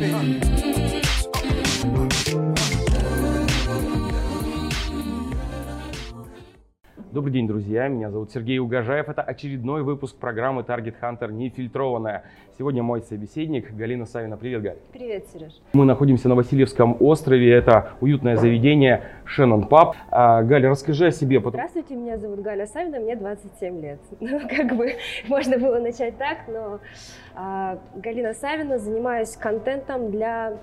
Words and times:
Bang. 0.00 0.47
Добрый 7.10 7.32
день, 7.32 7.48
друзья. 7.48 7.88
Меня 7.88 8.10
зовут 8.10 8.32
Сергей 8.32 8.58
Угожаев. 8.58 9.08
Это 9.08 9.22
очередной 9.22 9.82
выпуск 9.82 10.14
программы 10.14 10.60
Target 10.60 10.96
Hunter 11.00 11.32
«Нефильтрованная». 11.32 12.24
Сегодня 12.58 12.82
мой 12.82 13.00
собеседник 13.00 13.74
Галина 13.74 14.04
Савина. 14.04 14.36
Привет, 14.36 14.60
Галь. 14.60 14.76
Привет, 14.92 15.24
Сереж. 15.32 15.52
Мы 15.72 15.86
находимся 15.86 16.28
на 16.28 16.34
Васильевском 16.34 16.98
острове. 17.00 17.50
Это 17.50 17.92
уютное 18.02 18.36
заведение 18.36 19.04
Шеннон 19.24 19.68
Паб. 19.68 19.96
А, 20.10 20.42
Галя, 20.42 20.68
расскажи 20.68 21.06
о 21.06 21.10
себе. 21.10 21.40
Здравствуйте, 21.40 21.96
меня 21.96 22.18
зовут 22.18 22.40
Галя 22.40 22.66
Савина, 22.66 23.00
мне 23.00 23.16
27 23.16 23.80
лет. 23.80 24.00
Ну, 24.20 24.40
как 24.46 24.76
бы 24.76 24.92
можно 25.28 25.58
было 25.58 25.78
начать 25.78 26.18
так, 26.18 26.40
но 26.46 26.80
а, 27.34 27.78
Галина 27.94 28.34
Савина, 28.34 28.78
занимаюсь 28.78 29.34
контентом 29.34 30.10
для 30.10 30.58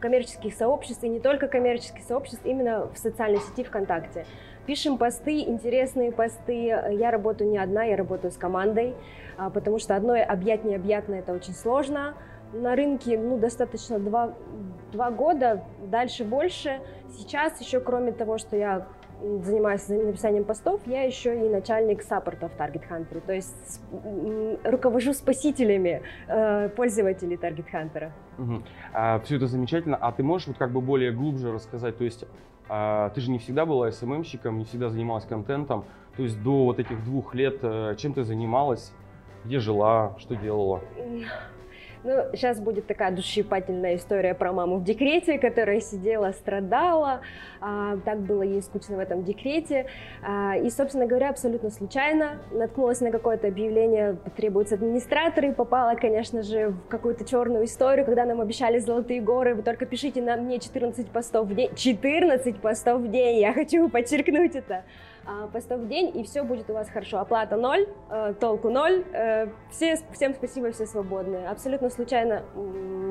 коммерческих 0.00 0.54
сообществ 0.54 1.04
и 1.04 1.08
не 1.08 1.20
только 1.20 1.46
коммерческих 1.46 2.02
сообществ, 2.02 2.44
именно 2.44 2.88
в 2.92 2.98
социальной 2.98 3.38
сети 3.38 3.62
ВКонтакте. 3.62 4.26
Пишем 4.66 4.96
посты, 4.96 5.40
интересные 5.40 6.12
посты. 6.12 6.66
Я 6.90 7.10
работаю 7.10 7.50
не 7.50 7.58
одна, 7.58 7.82
я 7.82 7.96
работаю 7.96 8.30
с 8.30 8.36
командой, 8.36 8.94
а, 9.36 9.50
потому 9.50 9.78
что 9.78 9.96
одной 9.96 10.22
объять 10.22 10.64
необъятно 10.64 11.14
это 11.14 11.32
очень 11.32 11.52
сложно. 11.52 12.14
На 12.52 12.76
рынке 12.76 13.18
ну, 13.18 13.38
достаточно 13.38 13.98
два, 13.98 14.34
два 14.92 15.10
года, 15.10 15.64
дальше 15.84 16.24
больше. 16.24 16.80
Сейчас 17.10 17.60
еще, 17.60 17.80
кроме 17.80 18.12
того, 18.12 18.38
что 18.38 18.56
я 18.56 18.86
занимаюсь 19.20 19.88
написанием 19.88 20.44
постов, 20.44 20.80
я 20.86 21.02
еще 21.02 21.46
и 21.46 21.48
начальник 21.48 22.02
саппорта 22.02 22.48
в 22.48 22.56
Target 22.56 22.82
Hunter, 22.90 23.20
то 23.24 23.32
есть 23.32 23.80
руковожу 24.64 25.12
спасителями 25.12 26.02
э, 26.26 26.68
пользователей 26.70 27.36
Target 27.36 27.66
Hunter. 27.72 28.10
Угу. 28.38 28.62
А, 28.92 29.20
все 29.20 29.36
это 29.36 29.46
замечательно. 29.46 29.96
А 29.96 30.12
ты 30.12 30.22
можешь 30.22 30.48
вот 30.48 30.56
как 30.56 30.72
бы 30.72 30.80
более 30.80 31.12
глубже 31.12 31.52
рассказать, 31.52 31.98
то 31.98 32.04
есть 32.04 32.24
а, 32.74 33.10
ты 33.10 33.20
же 33.20 33.30
не 33.30 33.38
всегда 33.38 33.66
была 33.66 33.92
СММщиком, 33.92 34.56
не 34.56 34.64
всегда 34.64 34.88
занималась 34.88 35.26
контентом. 35.26 35.84
То 36.16 36.22
есть 36.22 36.42
до 36.42 36.64
вот 36.64 36.78
этих 36.78 37.04
двух 37.04 37.34
лет 37.34 37.58
э, 37.60 37.96
чем 37.98 38.14
ты 38.14 38.24
занималась, 38.24 38.94
где 39.44 39.58
жила, 39.58 40.16
что 40.18 40.36
делала? 40.36 40.80
Ну, 42.04 42.24
сейчас 42.32 42.58
будет 42.58 42.88
такая 42.88 43.12
душесчипательная 43.12 43.94
история 43.94 44.34
про 44.34 44.52
маму 44.52 44.78
в 44.78 44.84
декрете, 44.84 45.38
которая 45.38 45.80
сидела, 45.80 46.32
страдала. 46.32 47.20
А, 47.60 47.96
так 48.04 48.18
было 48.18 48.42
ей 48.42 48.60
скучно 48.60 48.96
в 48.96 48.98
этом 48.98 49.22
декрете. 49.22 49.86
А, 50.20 50.56
и, 50.56 50.68
собственно 50.68 51.06
говоря, 51.06 51.30
абсолютно 51.30 51.70
случайно 51.70 52.38
наткнулась 52.50 53.00
на 53.00 53.12
какое-то 53.12 53.46
объявление, 53.46 54.16
требуются 54.36 54.74
администраторы, 54.74 55.52
попала, 55.52 55.94
конечно 55.94 56.42
же, 56.42 56.70
в 56.70 56.88
какую-то 56.88 57.24
черную 57.24 57.66
историю, 57.66 58.04
когда 58.04 58.24
нам 58.24 58.40
обещали 58.40 58.80
золотые 58.80 59.20
горы. 59.20 59.54
Вы 59.54 59.62
только 59.62 59.86
пишите 59.86 60.20
на 60.22 60.36
мне 60.36 60.58
14 60.58 61.08
постов 61.08 61.46
в 61.46 61.54
день. 61.54 61.72
14 61.76 62.56
постов 62.56 63.02
в 63.02 63.10
день! 63.12 63.38
Я 63.38 63.52
хочу 63.52 63.88
подчеркнуть 63.88 64.56
это. 64.56 64.82
А, 65.24 65.46
постов 65.46 65.80
в 65.80 65.88
день, 65.88 66.10
и 66.16 66.24
все 66.24 66.42
будет 66.42 66.68
у 66.70 66.72
вас 66.72 66.88
хорошо. 66.88 67.18
Оплата 67.18 67.56
ноль, 67.56 67.86
э, 68.10 68.34
толку 68.40 68.70
ноль. 68.70 69.04
Э, 69.12 69.46
все, 69.70 69.96
всем 70.12 70.34
спасибо, 70.34 70.72
все 70.72 70.84
свободные. 70.86 71.48
Абсолютно 71.48 71.90
случайно 71.90 72.42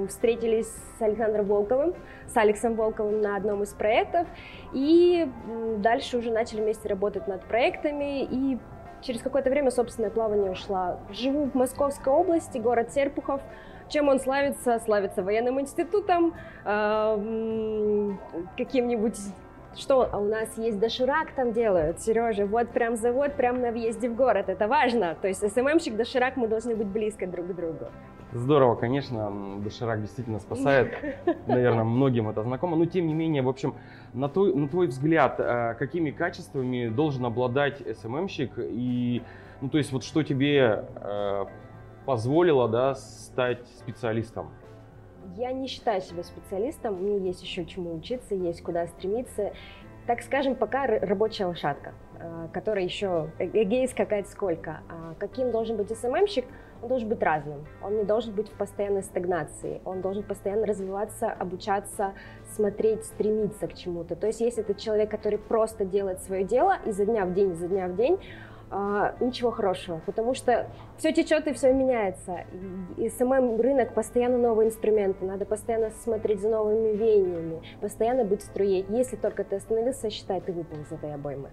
встретились 0.10 0.68
с 0.68 1.02
Александром 1.02 1.46
Волковым, 1.46 1.94
с 2.28 2.36
Алексом 2.36 2.76
Волковым 2.76 3.22
на 3.22 3.38
одном 3.38 3.64
из 3.64 3.74
проектов, 3.74 4.28
и 4.74 5.30
дальше 5.78 6.18
уже 6.18 6.32
начали 6.32 6.62
вместе 6.62 6.90
работать 6.90 7.28
над 7.28 7.46
проектами, 7.46 8.24
и 8.24 8.58
через 9.02 9.22
какое-то 9.22 9.50
время 9.50 9.72
собственное 9.72 10.10
плавание 10.10 10.52
ушла. 10.52 11.00
Живу 11.12 11.46
в 11.46 11.56
Московской 11.56 12.12
области, 12.12 12.58
город 12.58 12.92
Серпухов, 12.92 13.42
чем 13.88 14.08
он 14.08 14.20
славится? 14.20 14.80
Славится 14.80 15.22
военным 15.22 15.60
институтом, 15.60 16.34
э, 16.66 18.12
каким-нибудь 18.58 19.18
что 19.76 20.08
а 20.12 20.18
у 20.18 20.26
нас 20.26 20.58
есть 20.58 20.80
доширак 20.80 21.32
там 21.36 21.54
делают, 21.54 22.00
Сережа, 22.00 22.46
вот 22.46 22.70
прям 22.70 22.96
завод, 22.96 23.34
прям 23.36 23.62
на 23.62 23.72
въезде 23.72 24.10
в 24.10 24.16
город, 24.16 24.50
это 24.50 24.68
важно. 24.68 25.16
То 25.22 25.28
есть 25.28 25.48
СММщик, 25.54 25.96
доширак, 25.96 26.38
мы 26.38 26.48
должны 26.48 26.76
быть 26.76 26.88
близко 26.88 27.28
друг 27.28 27.48
к 27.48 27.56
другу. 27.56 27.88
Здорово, 28.34 28.76
конечно, 28.76 29.60
доширак 29.60 30.02
действительно 30.02 30.40
спасает, 30.40 30.94
наверное, 31.48 31.84
многим 31.84 32.30
это 32.30 32.44
знакомо, 32.44 32.78
но 32.78 32.86
тем 32.86 33.08
не 33.08 33.14
менее, 33.14 33.42
в 33.42 33.50
общем, 33.50 33.76
на 34.14 34.30
твой, 34.30 34.54
на 34.54 34.70
твой 34.70 34.88
взгляд, 34.88 35.36
э, 35.40 35.76
какими 35.78 36.12
качествами 36.12 36.88
должен 36.88 37.26
обладать 37.26 37.84
СММщик 37.98 38.54
и, 38.58 39.22
ну, 39.60 39.68
то 39.68 39.78
есть 39.78 39.92
вот 39.92 40.06
что 40.06 40.24
тебе 40.24 40.86
э, 40.96 41.46
позволило, 42.06 42.70
да, 42.70 42.96
стать 42.96 43.68
специалистом? 43.80 44.52
Я 45.38 45.52
не 45.54 45.68
считаю 45.68 46.02
себя 46.02 46.24
специалистом, 46.24 46.96
мне 46.96 47.18
есть 47.20 47.42
еще 47.42 47.66
чему 47.66 47.96
учиться, 47.96 48.36
есть 48.36 48.62
куда 48.62 48.88
стремиться. 48.88 49.54
Так 50.08 50.22
скажем, 50.22 50.56
пока 50.56 50.88
рабочая 50.88 51.46
лошадка, 51.46 51.94
э, 52.20 52.48
которая 52.52 52.84
еще 52.84 53.30
эгей 53.40 53.88
скакать 53.88 54.28
сколько. 54.28 54.82
А 54.90 55.14
каким 55.20 55.52
должен 55.52 55.78
быть 55.78 55.96
СММщик? 55.96 56.46
Он 56.82 56.90
должен 56.90 57.08
быть 57.08 57.22
разным. 57.22 57.66
Он 57.84 57.98
не 57.98 58.04
должен 58.04 58.34
быть 58.34 58.50
в 58.50 58.54
постоянной 58.54 59.04
стагнации. 59.04 59.82
Он 59.86 60.02
должен 60.02 60.24
постоянно 60.24 60.66
развиваться, 60.66 61.32
обучаться, 61.32 62.14
смотреть, 62.56 63.06
стремиться 63.06 63.68
к 63.68 63.76
чему-то. 63.76 64.16
То 64.16 64.28
есть, 64.28 64.42
если 64.42 64.64
это 64.64 64.74
человек, 64.74 65.12
который 65.12 65.38
просто 65.38 65.86
делает 65.86 66.22
свое 66.24 66.44
дело 66.44 66.78
изо 66.86 67.06
дня 67.06 67.26
в 67.26 67.34
день, 67.34 67.52
изо 67.52 67.68
дня 67.68 67.88
в 67.88 67.96
день, 67.96 68.20
а, 68.74 69.16
ничего 69.20 69.52
хорошего, 69.52 70.02
потому 70.06 70.34
что 70.34 70.68
все 70.98 71.12
течет 71.12 71.46
и 71.48 71.54
все 71.54 71.74
меняется. 71.74 72.46
И, 72.96 73.10
самый 73.10 73.58
рынок 73.62 73.94
постоянно 73.94 74.38
новые 74.38 74.70
инструменты, 74.70 75.26
надо 75.26 75.44
постоянно 75.46 75.90
смотреть 76.04 76.40
за 76.40 76.48
новыми 76.48 76.96
веяниями, 76.96 77.62
постоянно 77.82 78.24
быть 78.24 78.42
в 78.42 78.46
струе. 78.46 78.86
Если 78.88 79.18
только 79.18 79.44
ты 79.44 79.58
остановился, 79.58 80.10
считай, 80.10 80.40
ты 80.40 80.54
выпал 80.54 80.78
из 80.80 80.92
этой 80.92 81.14
обоймы. 81.14 81.50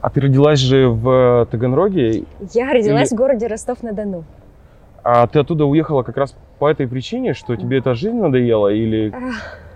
А 0.00 0.10
ты 0.10 0.20
родилась 0.22 0.58
же 0.58 0.88
в 0.88 1.46
Таганроге? 1.50 2.24
Я 2.54 2.72
родилась 2.72 3.10
Или... 3.10 3.16
в 3.16 3.18
городе 3.18 3.46
Ростов-на-Дону. 3.46 4.24
А 5.04 5.26
ты 5.26 5.38
оттуда 5.38 5.66
уехала 5.66 6.02
как 6.02 6.16
раз 6.16 6.34
по 6.58 6.70
этой 6.70 6.88
причине, 6.88 7.34
что 7.34 7.56
тебе 7.56 7.78
эта 7.78 7.94
жизнь 7.94 8.16
надоела 8.16 8.68
или, 8.68 9.12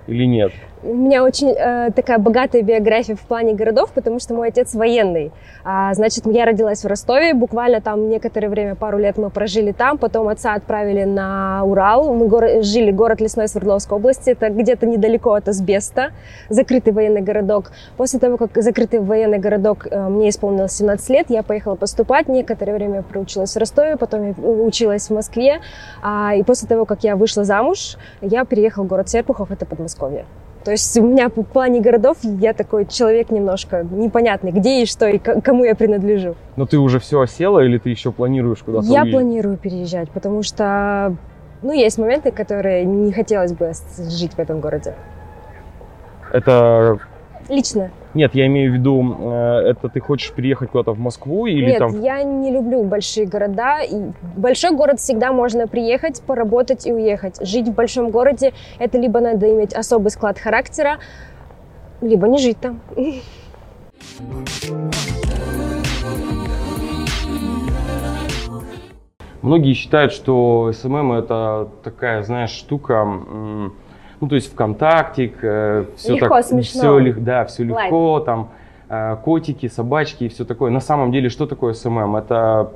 или 0.07 0.25
нет? 0.25 0.53
У 0.85 0.95
меня 0.95 1.23
очень 1.23 1.51
э, 1.51 1.93
такая 1.95 2.19
богатая 2.19 2.63
биография 2.63 3.15
в 3.15 3.21
плане 3.21 3.55
городов, 3.55 3.93
потому 3.95 4.19
что 4.19 4.35
мой 4.35 4.49
отец 4.49 4.75
военный. 4.75 5.31
А, 5.63 5.95
значит, 5.95 6.27
я 6.27 6.45
родилась 6.45 6.83
в 6.83 6.89
Ростове, 6.89 7.35
буквально 7.35 7.81
там 7.81 8.09
некоторое 8.09 8.49
время, 8.49 8.75
пару 8.75 8.99
лет 8.99 9.17
мы 9.17 9.31
прожили 9.31 9.71
там, 9.71 9.97
потом 9.97 10.27
отца 10.27 10.55
отправили 10.55 11.05
на 11.05 11.63
Урал. 11.65 12.13
Мы 12.13 12.27
гор- 12.27 12.65
жили 12.65 12.91
город 12.91 13.21
Лесной 13.21 13.47
Свердловской 13.47 13.97
области, 13.97 14.31
это 14.31 14.49
где-то 14.49 14.87
недалеко 14.87 15.35
от 15.35 15.47
Асбеста, 15.49 16.11
закрытый 16.49 16.93
военный 16.93 17.21
городок. 17.21 17.71
После 17.97 18.19
того, 18.19 18.37
как 18.37 18.51
закрытый 18.61 18.99
военный 18.99 19.39
городок, 19.39 19.87
э, 19.89 20.09
мне 20.09 20.31
исполнилось 20.31 20.73
17 20.73 21.11
лет, 21.11 21.27
я 21.29 21.45
поехала 21.45 21.77
поступать, 21.77 22.27
некоторое 22.27 22.75
время 22.75 23.03
проучилась 23.03 23.55
в 23.55 23.59
Ростове, 23.59 23.97
потом 23.97 24.27
я 24.27 24.35
училась 24.43 25.09
в 25.09 25.15
Москве. 25.15 25.61
А, 26.03 26.35
и 26.35 26.43
после 26.43 26.69
того, 26.69 26.87
как 26.87 27.05
я 27.05 27.15
вышла 27.15 27.45
замуж, 27.45 27.99
я 28.21 28.45
переехала 28.45 28.83
в 28.83 28.89
город 28.89 29.09
Серпухов, 29.09 29.53
это 29.53 29.65
Подмосковье. 29.65 29.92
То 30.65 30.71
есть 30.71 30.97
у 30.97 31.03
меня 31.05 31.29
в 31.29 31.43
плане 31.43 31.81
городов 31.81 32.19
я 32.23 32.53
такой 32.53 32.87
человек 32.87 33.31
немножко 33.31 33.83
непонятный, 33.83 34.53
где 34.53 34.83
и 34.83 34.87
что, 34.87 35.09
и 35.09 35.19
кому 35.19 35.65
я 35.65 35.75
принадлежу. 35.75 36.37
Но 36.57 36.67
ты 36.67 36.79
уже 36.79 37.01
все 37.01 37.21
осела 37.21 37.61
или 37.61 37.79
ты 37.79 37.91
еще 37.91 38.13
планируешь 38.13 38.63
куда-то 38.63 38.87
Я 38.87 39.03
уезжать? 39.03 39.13
планирую 39.13 39.57
переезжать, 39.57 40.11
потому 40.11 40.43
что, 40.45 41.17
ну, 41.63 41.73
есть 41.73 41.99
моменты, 41.99 42.31
которые 42.31 42.85
не 42.85 43.13
хотелось 43.13 43.53
бы 43.53 43.73
жить 43.99 44.35
в 44.35 44.39
этом 44.39 44.61
городе. 44.61 44.95
Это 46.33 46.99
Лично. 47.53 47.91
Нет, 48.15 48.35
я 48.35 48.47
имею 48.47 48.73
в 48.73 48.75
виду, 48.75 49.15
э, 49.21 49.71
это 49.73 49.91
ты 49.91 50.01
хочешь 50.01 50.33
переехать 50.33 50.71
куда-то 50.71 50.93
в 50.93 50.99
Москву 50.99 51.45
или 51.45 51.67
Нет, 51.67 51.81
там... 51.81 52.01
я 52.01 52.23
не 52.23 52.51
люблю 52.51 52.83
большие 52.83 53.27
города. 53.27 53.83
И 53.83 54.13
большой 54.35 54.75
город 54.75 55.01
всегда 55.01 55.35
можно 55.35 55.69
приехать, 55.69 56.23
поработать 56.23 56.87
и 56.87 56.93
уехать. 56.95 57.47
Жить 57.47 57.69
в 57.69 57.75
большом 57.75 58.09
городе– 58.09 58.55
это 58.79 58.97
либо 58.97 59.21
надо 59.21 59.53
иметь 59.53 59.75
особый 59.75 60.11
склад 60.11 60.39
характера, 60.39 60.97
либо 62.01 62.27
не 62.27 62.39
жить 62.39 62.57
там. 62.59 62.81
Многие 69.43 69.75
считают, 69.75 70.13
что 70.13 70.73
SMM 70.73 71.13
это 71.13 71.69
такая, 71.85 72.23
знаешь, 72.23 72.51
штука, 72.51 73.07
ну, 74.23 74.29
то 74.29 74.37
есть 74.37 74.53
ВКонтакте, 74.53 75.33
э, 75.43 75.85
все 75.97 76.15
легко, 76.15 76.37
так, 76.37 76.47
смешно. 76.47 77.01
все, 77.01 77.13
да, 77.15 77.45
все 77.45 77.65
легко, 77.65 78.19
Light. 78.19 78.25
там, 78.25 78.51
э, 78.89 79.17
котики, 79.25 79.67
собачки 79.67 80.25
и 80.25 80.29
все 80.29 80.45
такое. 80.45 80.71
На 80.71 80.79
самом 80.79 81.11
деле, 81.11 81.29
что 81.29 81.47
такое 81.47 81.73
SMM? 81.73 82.15
Это 82.15 82.71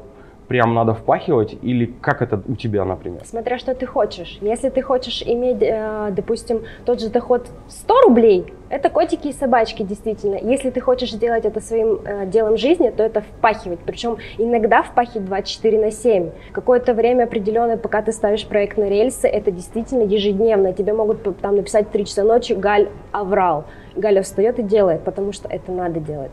прям 0.48 0.75
надо 0.75 0.94
впахивать 0.94 1.56
или 1.62 1.87
как 2.00 2.22
это 2.22 2.40
у 2.46 2.54
тебя, 2.54 2.84
например? 2.84 3.20
Смотря 3.25 3.58
что 3.58 3.75
ты 3.75 3.87
хочешь. 3.87 4.38
Если 4.40 4.69
ты 4.69 4.82
хочешь 4.82 5.22
иметь, 5.26 5.62
э, 5.62 6.10
допустим, 6.12 6.62
тот 6.84 7.00
же 7.00 7.08
доход 7.08 7.46
100 7.69 8.00
рублей, 8.02 8.44
это 8.69 8.90
котики 8.90 9.28
и 9.28 9.32
собачки, 9.32 9.82
действительно. 9.82 10.37
Если 10.37 10.70
ты 10.70 10.81
хочешь 10.81 11.12
сделать 11.12 11.44
это 11.44 11.60
своим 11.60 12.00
э, 12.04 12.26
делом 12.26 12.56
жизни, 12.56 12.90
то 12.90 13.02
это 13.02 13.20
впахивать. 13.20 13.81
Причем 13.87 14.16
иногда 14.38 14.82
впахивать 14.82 15.26
24 15.26 15.81
на 15.81 15.90
7. 15.90 16.31
Какое-то 16.52 16.94
время 16.94 17.25
определенное, 17.25 17.76
пока 17.76 18.02
ты 18.02 18.12
ставишь 18.12 18.46
проект 18.46 18.78
на 18.78 18.88
рельсы, 18.88 19.28
это 19.28 19.50
действительно 19.50 20.02
ежедневно. 20.02 20.72
Тебе 20.72 20.93
могут 20.93 21.22
там 21.40 21.56
написать 21.56 21.88
в 21.88 21.90
3 21.90 22.04
часа 22.04 22.25
ночи 22.25 22.54
«Галь, 22.55 22.88
аврал». 23.12 23.64
Галя 23.94 24.22
встает 24.22 24.58
и 24.58 24.62
делает, 24.62 25.02
потому 25.04 25.32
что 25.32 25.48
это 25.48 25.72
надо 25.72 26.00
делать. 26.00 26.32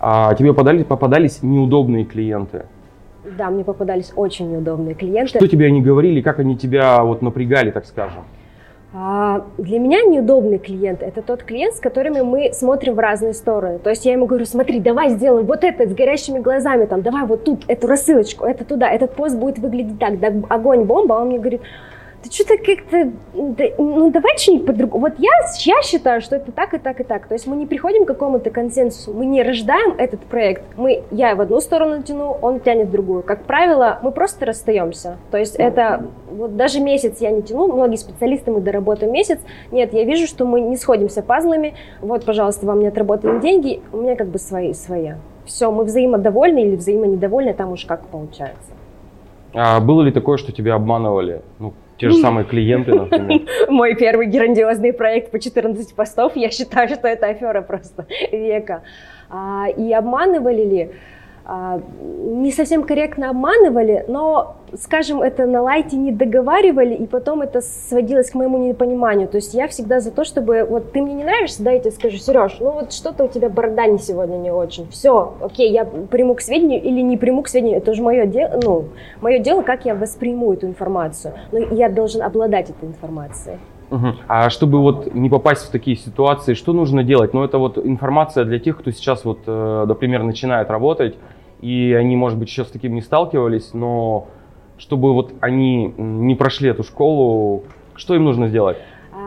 А 0.00 0.34
тебе 0.34 0.50
попадались, 0.50 0.84
попадались 0.84 1.42
неудобные 1.42 2.04
клиенты? 2.04 2.64
Да, 3.24 3.50
мне 3.50 3.64
попадались 3.64 4.12
очень 4.16 4.50
неудобные 4.50 4.94
клиенты. 4.94 5.38
Что 5.38 5.48
тебе 5.48 5.66
они 5.66 5.82
говорили, 5.82 6.20
как 6.20 6.38
они 6.38 6.56
тебя 6.56 7.02
вот 7.02 7.22
напрягали, 7.22 7.70
так 7.70 7.84
скажем? 7.84 8.24
А, 8.92 9.46
для 9.56 9.78
меня 9.78 10.02
неудобный 10.02 10.58
клиент– 10.58 11.02
это 11.02 11.22
тот 11.22 11.44
клиент, 11.44 11.74
с 11.74 11.80
которыми 11.80 12.22
мы 12.22 12.52
смотрим 12.52 12.94
в 12.94 12.98
разные 12.98 13.34
стороны. 13.34 13.78
То 13.78 13.90
есть 13.90 14.04
я 14.04 14.12
ему 14.12 14.26
говорю, 14.26 14.44
смотри, 14.46 14.80
давай 14.80 15.10
сделаем 15.10 15.46
вот 15.46 15.62
это 15.62 15.88
с 15.88 15.94
горящими 15.94 16.40
глазами, 16.40 16.86
там, 16.86 17.02
давай 17.02 17.24
вот 17.24 17.44
тут 17.44 17.62
эту 17.68 17.86
рассылочку, 17.86 18.44
это 18.44 18.64
туда, 18.64 18.90
этот 18.90 19.14
пост 19.14 19.36
будет 19.36 19.58
выглядеть 19.60 20.00
так, 20.00 20.18
да, 20.18 20.32
огонь, 20.48 20.84
бомба, 20.84 21.18
а 21.18 21.20
он 21.20 21.28
мне 21.28 21.38
говорит, 21.38 21.60
ты 22.22 22.30
что-то 22.30 22.58
как-то, 22.58 23.12
ну 23.34 24.10
давай 24.10 24.36
что-нибудь 24.36 24.66
по-другому. 24.66 25.06
Вот 25.06 25.18
я, 25.18 25.30
я 25.60 25.82
считаю, 25.82 26.20
что 26.20 26.36
это 26.36 26.52
так 26.52 26.74
и 26.74 26.78
так 26.78 27.00
и 27.00 27.04
так. 27.04 27.26
То 27.26 27.34
есть 27.34 27.46
мы 27.46 27.56
не 27.56 27.66
приходим 27.66 28.04
к 28.04 28.08
какому-то 28.08 28.50
консенсусу, 28.50 29.12
мы 29.14 29.24
не 29.24 29.42
рождаем 29.42 29.94
этот 29.96 30.20
проект. 30.20 30.62
Мы, 30.76 31.02
я 31.10 31.34
в 31.34 31.40
одну 31.40 31.60
сторону 31.60 32.02
тяну, 32.02 32.36
он 32.42 32.60
тянет 32.60 32.88
в 32.88 32.90
другую. 32.90 33.22
Как 33.22 33.44
правило, 33.44 33.98
мы 34.02 34.12
просто 34.12 34.44
расстаемся. 34.44 35.16
То 35.30 35.38
есть 35.38 35.56
это, 35.56 36.06
вот 36.30 36.56
даже 36.56 36.80
месяц 36.80 37.20
я 37.20 37.30
не 37.30 37.42
тяну, 37.42 37.72
многие 37.72 37.96
специалисты 37.96 38.50
мы 38.50 38.60
доработаем 38.60 39.12
месяц. 39.12 39.40
Нет, 39.70 39.94
я 39.94 40.04
вижу, 40.04 40.26
что 40.26 40.44
мы 40.44 40.60
не 40.60 40.76
сходимся 40.76 41.22
пазлами. 41.22 41.74
Вот, 42.02 42.24
пожалуйста, 42.24 42.66
вам 42.66 42.80
не 42.80 42.88
отработаны 42.88 43.40
деньги, 43.40 43.80
у 43.92 43.98
меня 43.98 44.16
как 44.16 44.28
бы 44.28 44.38
свои, 44.38 44.74
свои. 44.74 45.12
Все, 45.46 45.72
мы 45.72 45.84
взаимодовольны 45.84 46.62
или 46.62 46.76
взаимонедовольны, 46.76 47.54
там 47.54 47.72
уж 47.72 47.86
как 47.86 48.06
получается. 48.06 48.72
А 49.52 49.80
было 49.80 50.02
ли 50.02 50.12
такое, 50.12 50.36
что 50.36 50.52
тебя 50.52 50.74
обманывали? 50.74 51.42
Ну, 51.58 51.72
те 52.00 52.08
же 52.08 52.16
самые 52.16 52.46
клиенты, 52.46 52.94
например. 52.94 53.42
Мой 53.68 53.94
первый 53.94 54.26
грандиозный 54.26 54.92
проект 54.92 55.30
по 55.30 55.38
14 55.38 55.94
постов, 55.94 56.34
я 56.34 56.50
считаю, 56.50 56.88
что 56.88 57.06
это 57.06 57.26
афера 57.26 57.60
просто 57.60 58.06
века. 58.32 58.82
А, 59.28 59.66
и 59.68 59.92
обманывали 59.92 60.64
ли? 60.64 60.90
А, 61.44 61.80
не 61.96 62.52
совсем 62.52 62.84
корректно 62.84 63.30
обманывали, 63.30 64.04
но, 64.08 64.56
скажем, 64.78 65.22
это 65.22 65.46
на 65.46 65.62
лайте 65.62 65.96
не 65.96 66.12
договаривали, 66.12 66.94
и 66.94 67.06
потом 67.06 67.42
это 67.42 67.60
сводилось 67.60 68.30
к 68.30 68.34
моему 68.34 68.58
непониманию. 68.58 69.26
То 69.26 69.36
есть 69.36 69.54
я 69.54 69.66
всегда 69.66 70.00
за 70.00 70.10
то, 70.10 70.24
чтобы, 70.24 70.64
вот 70.64 70.92
ты 70.92 71.00
мне 71.00 71.14
не 71.14 71.24
нравишься, 71.24 71.62
да, 71.62 71.72
я 71.72 71.80
тебе 71.80 71.90
скажу, 71.90 72.18
Сереж, 72.18 72.58
ну 72.60 72.72
вот 72.72 72.92
что-то 72.92 73.24
у 73.24 73.28
тебя 73.28 73.48
борода 73.48 73.86
не 73.86 73.98
сегодня 73.98 74.36
не 74.36 74.50
очень. 74.50 74.88
Все, 74.90 75.34
окей, 75.40 75.70
я 75.72 75.84
приму 75.84 76.34
к 76.34 76.40
сведению 76.40 76.82
или 76.82 77.00
не 77.00 77.16
приму 77.16 77.42
к 77.42 77.48
сведению, 77.48 77.78
это 77.78 77.92
уже 77.92 78.02
мое 78.02 78.26
дело, 78.26 78.60
ну, 78.62 78.84
мое 79.20 79.38
дело, 79.38 79.62
как 79.62 79.84
я 79.84 79.94
восприму 79.94 80.52
эту 80.52 80.66
информацию. 80.66 81.34
Но 81.52 81.58
я 81.58 81.88
должен 81.88 82.22
обладать 82.22 82.70
этой 82.70 82.88
информацией. 82.88 83.58
Угу. 83.90 84.06
А 84.28 84.50
чтобы 84.50 84.80
вот 84.80 85.14
не 85.14 85.28
попасть 85.28 85.68
в 85.68 85.70
такие 85.70 85.96
ситуации, 85.96 86.54
что 86.54 86.72
нужно 86.72 87.02
делать? 87.02 87.34
Ну, 87.34 87.42
это 87.42 87.58
вот 87.58 87.76
информация 87.78 88.44
для 88.44 88.58
тех, 88.58 88.78
кто 88.78 88.90
сейчас 88.92 89.24
вот, 89.24 89.40
э, 89.46 89.84
например, 89.86 90.22
начинает 90.22 90.70
работать, 90.70 91.16
и 91.60 91.92
они, 91.98 92.16
может 92.16 92.38
быть, 92.38 92.48
еще 92.48 92.64
с 92.64 92.68
таким 92.68 92.94
не 92.94 93.02
сталкивались, 93.02 93.74
но 93.74 94.28
чтобы 94.78 95.12
вот 95.12 95.34
они 95.40 95.92
не 95.98 96.34
прошли 96.34 96.70
эту 96.70 96.84
школу, 96.84 97.64
что 97.96 98.14
им 98.14 98.24
нужно 98.24 98.48
сделать? 98.48 98.78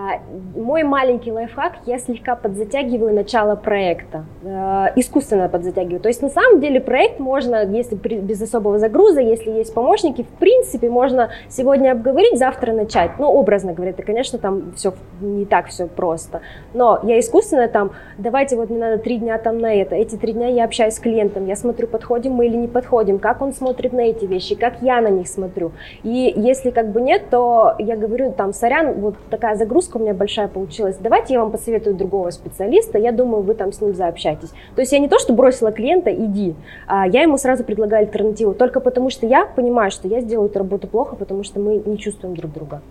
А, 0.03 0.19
мой 0.55 0.83
маленький 0.83 1.31
лайфхак, 1.31 1.73
я 1.85 1.97
слегка 1.97 2.35
подзатягиваю 2.35 3.13
начало 3.13 3.55
проекта, 3.55 4.25
э, 4.44 4.88
искусственно 4.97 5.47
подзатягиваю. 5.47 6.01
То 6.01 6.09
есть 6.09 6.21
на 6.21 6.29
самом 6.29 6.59
деле 6.59 6.81
проект 6.81 7.19
можно, 7.19 7.63
если 7.65 7.95
без 7.95 8.41
особого 8.41 8.79
загруза, 8.79 9.21
если 9.21 9.51
есть 9.51 9.73
помощники, 9.73 10.23
в 10.23 10.39
принципе 10.39 10.89
можно 10.89 11.29
сегодня 11.47 11.91
обговорить, 11.91 12.38
завтра 12.38 12.73
начать. 12.73 13.11
Ну, 13.17 13.27
образно 13.27 13.73
говоря, 13.73 13.91
это, 13.91 14.03
конечно, 14.03 14.39
там 14.39 14.73
все 14.75 14.94
не 15.21 15.45
так 15.45 15.67
все 15.67 15.88
просто. 15.88 16.41
Но 16.73 16.99
я 17.03 17.17
искусственно 17.19 17.69
там, 17.69 17.91
давайте 18.17 18.57
вот 18.57 18.69
мне 18.69 18.79
надо 18.79 18.97
три 18.97 19.17
дня 19.17 19.38
там 19.38 19.59
на 19.59 19.73
это, 19.73 19.95
эти 19.95 20.15
три 20.15 20.33
дня 20.33 20.47
я 20.47 20.65
общаюсь 20.65 20.95
с 20.95 20.99
клиентом, 20.99 21.45
я 21.45 21.56
смотрю, 21.56 21.88
подходим 21.88 22.33
мы 22.33 22.47
или 22.47 22.57
не 22.57 22.67
подходим, 22.67 23.19
как 23.19 23.41
он 23.41 23.53
смотрит 23.53 23.94
на 23.94 24.01
эти 24.01 24.25
вещи, 24.25 24.56
как 24.56 24.81
я 24.81 24.99
на 24.99 25.09
них 25.09 25.29
смотрю. 25.29 25.71
И 26.03 26.33
если 26.35 26.71
как 26.71 26.89
бы 26.89 27.01
нет, 27.01 27.29
то 27.29 27.75
я 27.79 27.95
говорю 27.95 28.33
там, 28.33 28.51
сорян, 28.51 28.99
вот 28.99 29.15
такая 29.29 29.56
загрузка 29.56 29.93
нагрузка 29.94 29.98
у 29.98 30.01
меня 30.01 30.13
большая 30.13 30.48
получилась, 30.48 30.98
давайте 30.98 31.34
я 31.34 31.40
вам 31.42 31.51
посоветую 31.51 31.95
другого 31.95 32.31
специалиста, 32.31 32.98
я 32.98 33.12
думаю, 33.12 33.44
вы 33.44 33.54
там 33.54 33.72
с 33.72 33.81
ним 33.81 33.94
заобщаетесь. 33.94 34.50
То 34.75 34.81
есть 34.81 34.92
я 34.92 35.00
не 35.00 35.07
то, 35.07 35.19
что 35.19 35.34
бросила 35.34 35.72
клиента, 35.72 36.12
иди, 36.12 36.56
а 36.88 37.07
я 37.07 37.22
ему 37.24 37.38
сразу 37.38 37.63
предлагаю 37.63 38.06
альтернативу, 38.06 38.54
только 38.54 38.80
потому 38.80 39.10
что 39.10 39.28
я 39.28 39.45
понимаю, 39.45 39.92
что 39.92 40.07
я 40.07 40.22
сделаю 40.22 40.50
эту 40.50 40.60
работу 40.60 40.88
плохо, 40.88 41.16
потому 41.16 41.44
что 41.44 41.60
мы 41.60 41.81
не 41.86 41.98
чувствуем 41.98 42.36
друг 42.36 42.54
друга. 42.54 42.81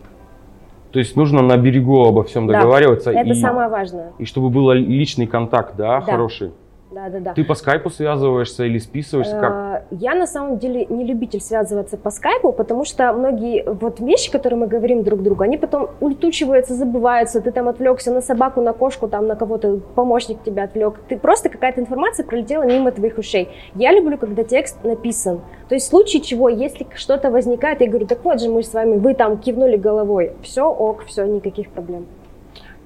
То 0.93 0.99
есть 0.99 1.17
нужно 1.17 1.43
на 1.43 1.57
берегу 1.57 2.05
обо 2.05 2.23
всем 2.23 2.47
договариваться. 2.47 3.13
Да, 3.13 3.21
это 3.21 3.31
и, 3.31 3.35
самое 3.35 3.69
важное. 3.69 4.13
И 4.19 4.27
чтобы 4.27 4.51
был 4.51 4.73
личный 4.73 5.27
контакт, 5.27 5.75
да, 5.77 6.01
да. 6.01 6.01
хороший. 6.01 6.51
Да, 6.93 7.09
да, 7.09 7.21
да. 7.21 7.33
Ты 7.33 7.43
по 7.45 7.55
скайпу 7.55 7.89
связываешься 7.89 8.65
или 8.65 8.79
списываешься? 8.79 9.39
Как? 9.41 9.53
Э, 9.53 9.83
я 9.93 10.15
на 10.15 10.27
самом 10.27 10.59
деле 10.59 10.85
не 10.91 11.05
любитель 11.05 11.41
связываться 11.41 11.97
по 11.97 12.11
скайпу, 12.11 12.53
потому 12.53 12.85
что 12.85 13.13
многие 13.15 13.65
вот 13.65 13.99
вещи, 14.01 14.31
которые 14.31 14.59
мы 14.61 14.67
говорим 14.67 15.03
друг 15.03 15.23
другу, 15.23 15.43
они 15.43 15.57
потом 15.57 15.89
улетучиваются, 16.01 16.75
забываются. 16.75 17.41
Ты 17.41 17.51
там 17.51 17.69
отвлекся 17.69 18.13
на 18.13 18.21
собаку, 18.21 18.61
на 18.61 18.75
кошку, 18.75 19.09
там 19.09 19.27
на 19.27 19.37
кого-то, 19.37 19.81
помощник 19.95 20.43
тебя 20.43 20.65
отвлек. 20.65 21.01
Ты 21.09 21.17
просто 21.17 21.49
какая-то 21.49 21.81
информация 21.81 22.27
пролетела 22.27 22.65
мимо 22.65 22.93
твоих 22.93 23.17
ушей. 23.17 23.49
Я 23.75 23.93
люблю, 23.93 24.19
когда 24.19 24.45
текст 24.45 24.85
написан. 24.85 25.41
То 25.71 25.75
есть 25.75 25.87
в 25.87 25.91
случае 25.91 26.21
чего, 26.21 26.51
если 26.51 26.87
что-то 26.95 27.31
возникает, 27.31 27.81
я 27.81 27.89
говорю, 27.89 28.07
так 28.07 28.23
вот 28.23 28.39
же 28.39 28.51
мы 28.51 28.63
с 28.63 28.75
вами, 28.75 28.99
вы 28.99 29.15
там 29.15 29.39
кивнули 29.39 29.77
головой. 29.77 30.33
Все, 30.43 30.65
ок, 30.65 31.05
все, 31.07 31.25
никаких 31.25 31.71
проблем. 31.71 32.07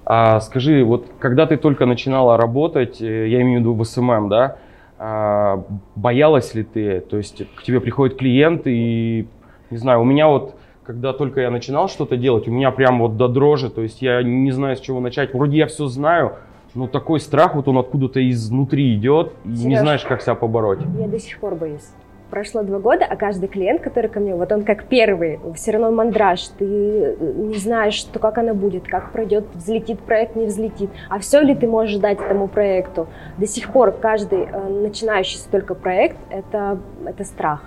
А 0.06 0.38
скажи, 0.40 0.84
вот 0.84 1.08
когда 1.18 1.46
ты 1.46 1.56
только 1.56 1.84
начинала 1.84 2.36
работать, 2.36 3.02
э, 3.02 3.28
я 3.28 3.42
имею 3.42 3.58
в 3.58 3.60
виду 3.62 3.74
в 3.74 3.84
SMM, 3.84 4.28
да, 4.28 4.58
а, 4.98 5.64
боялась 5.96 6.54
ли 6.54 6.62
ты? 6.62 7.00
То 7.00 7.16
есть 7.16 7.42
к 7.56 7.64
тебе 7.64 7.80
приходит 7.80 8.16
клиент 8.16 8.62
и, 8.66 9.26
не 9.70 9.76
знаю, 9.76 10.00
у 10.00 10.04
меня 10.04 10.28
вот, 10.28 10.54
когда 10.84 11.12
только 11.12 11.40
я 11.40 11.50
начинал 11.50 11.88
что-то 11.88 12.16
делать, 12.16 12.46
у 12.46 12.52
меня 12.52 12.70
прям 12.70 13.00
вот 13.00 13.16
до 13.16 13.26
дрожи, 13.26 13.68
то 13.68 13.82
есть 13.82 14.00
я 14.00 14.22
не 14.22 14.52
знаю, 14.52 14.76
с 14.76 14.80
чего 14.80 15.00
начать. 15.00 15.34
Вроде 15.34 15.58
я 15.58 15.66
все 15.66 15.86
знаю, 15.88 16.34
но 16.74 16.86
такой 16.86 17.18
страх, 17.18 17.56
вот 17.56 17.66
он 17.66 17.76
откуда-то 17.76 18.30
изнутри 18.30 18.94
идет, 18.94 19.32
и 19.44 19.56
сидишь, 19.56 19.64
не 19.64 19.76
знаешь, 19.76 20.04
как 20.04 20.22
себя 20.22 20.36
побороть. 20.36 20.78
Я 20.96 21.08
до 21.08 21.18
сих 21.18 21.40
пор 21.40 21.56
боюсь 21.56 21.90
прошло 22.30 22.62
два 22.62 22.78
года, 22.78 23.04
а 23.08 23.16
каждый 23.16 23.48
клиент, 23.48 23.80
который 23.80 24.08
ко 24.10 24.20
мне, 24.20 24.34
вот 24.34 24.50
он 24.52 24.64
как 24.64 24.84
первый, 24.84 25.38
все 25.54 25.72
равно 25.72 25.90
мандраж, 25.90 26.48
ты 26.58 26.64
э, 26.64 27.16
не 27.36 27.56
знаешь, 27.56 27.94
что, 27.94 28.18
как 28.18 28.38
она 28.38 28.54
будет, 28.54 28.86
как 28.86 29.12
пройдет, 29.12 29.44
взлетит 29.54 30.00
проект, 30.00 30.36
не 30.36 30.46
взлетит, 30.46 30.90
а 31.08 31.18
все 31.18 31.40
ли 31.40 31.54
ты 31.54 31.66
можешь 31.66 31.98
дать 31.98 32.20
этому 32.20 32.48
проекту. 32.48 33.06
До 33.38 33.46
сих 33.46 33.72
пор 33.72 33.92
каждый 33.92 34.44
э, 34.44 34.68
начинающийся 34.68 35.48
только 35.50 35.74
проект 35.74 36.16
это, 36.30 36.78
это 37.04 37.24
страх. 37.24 37.62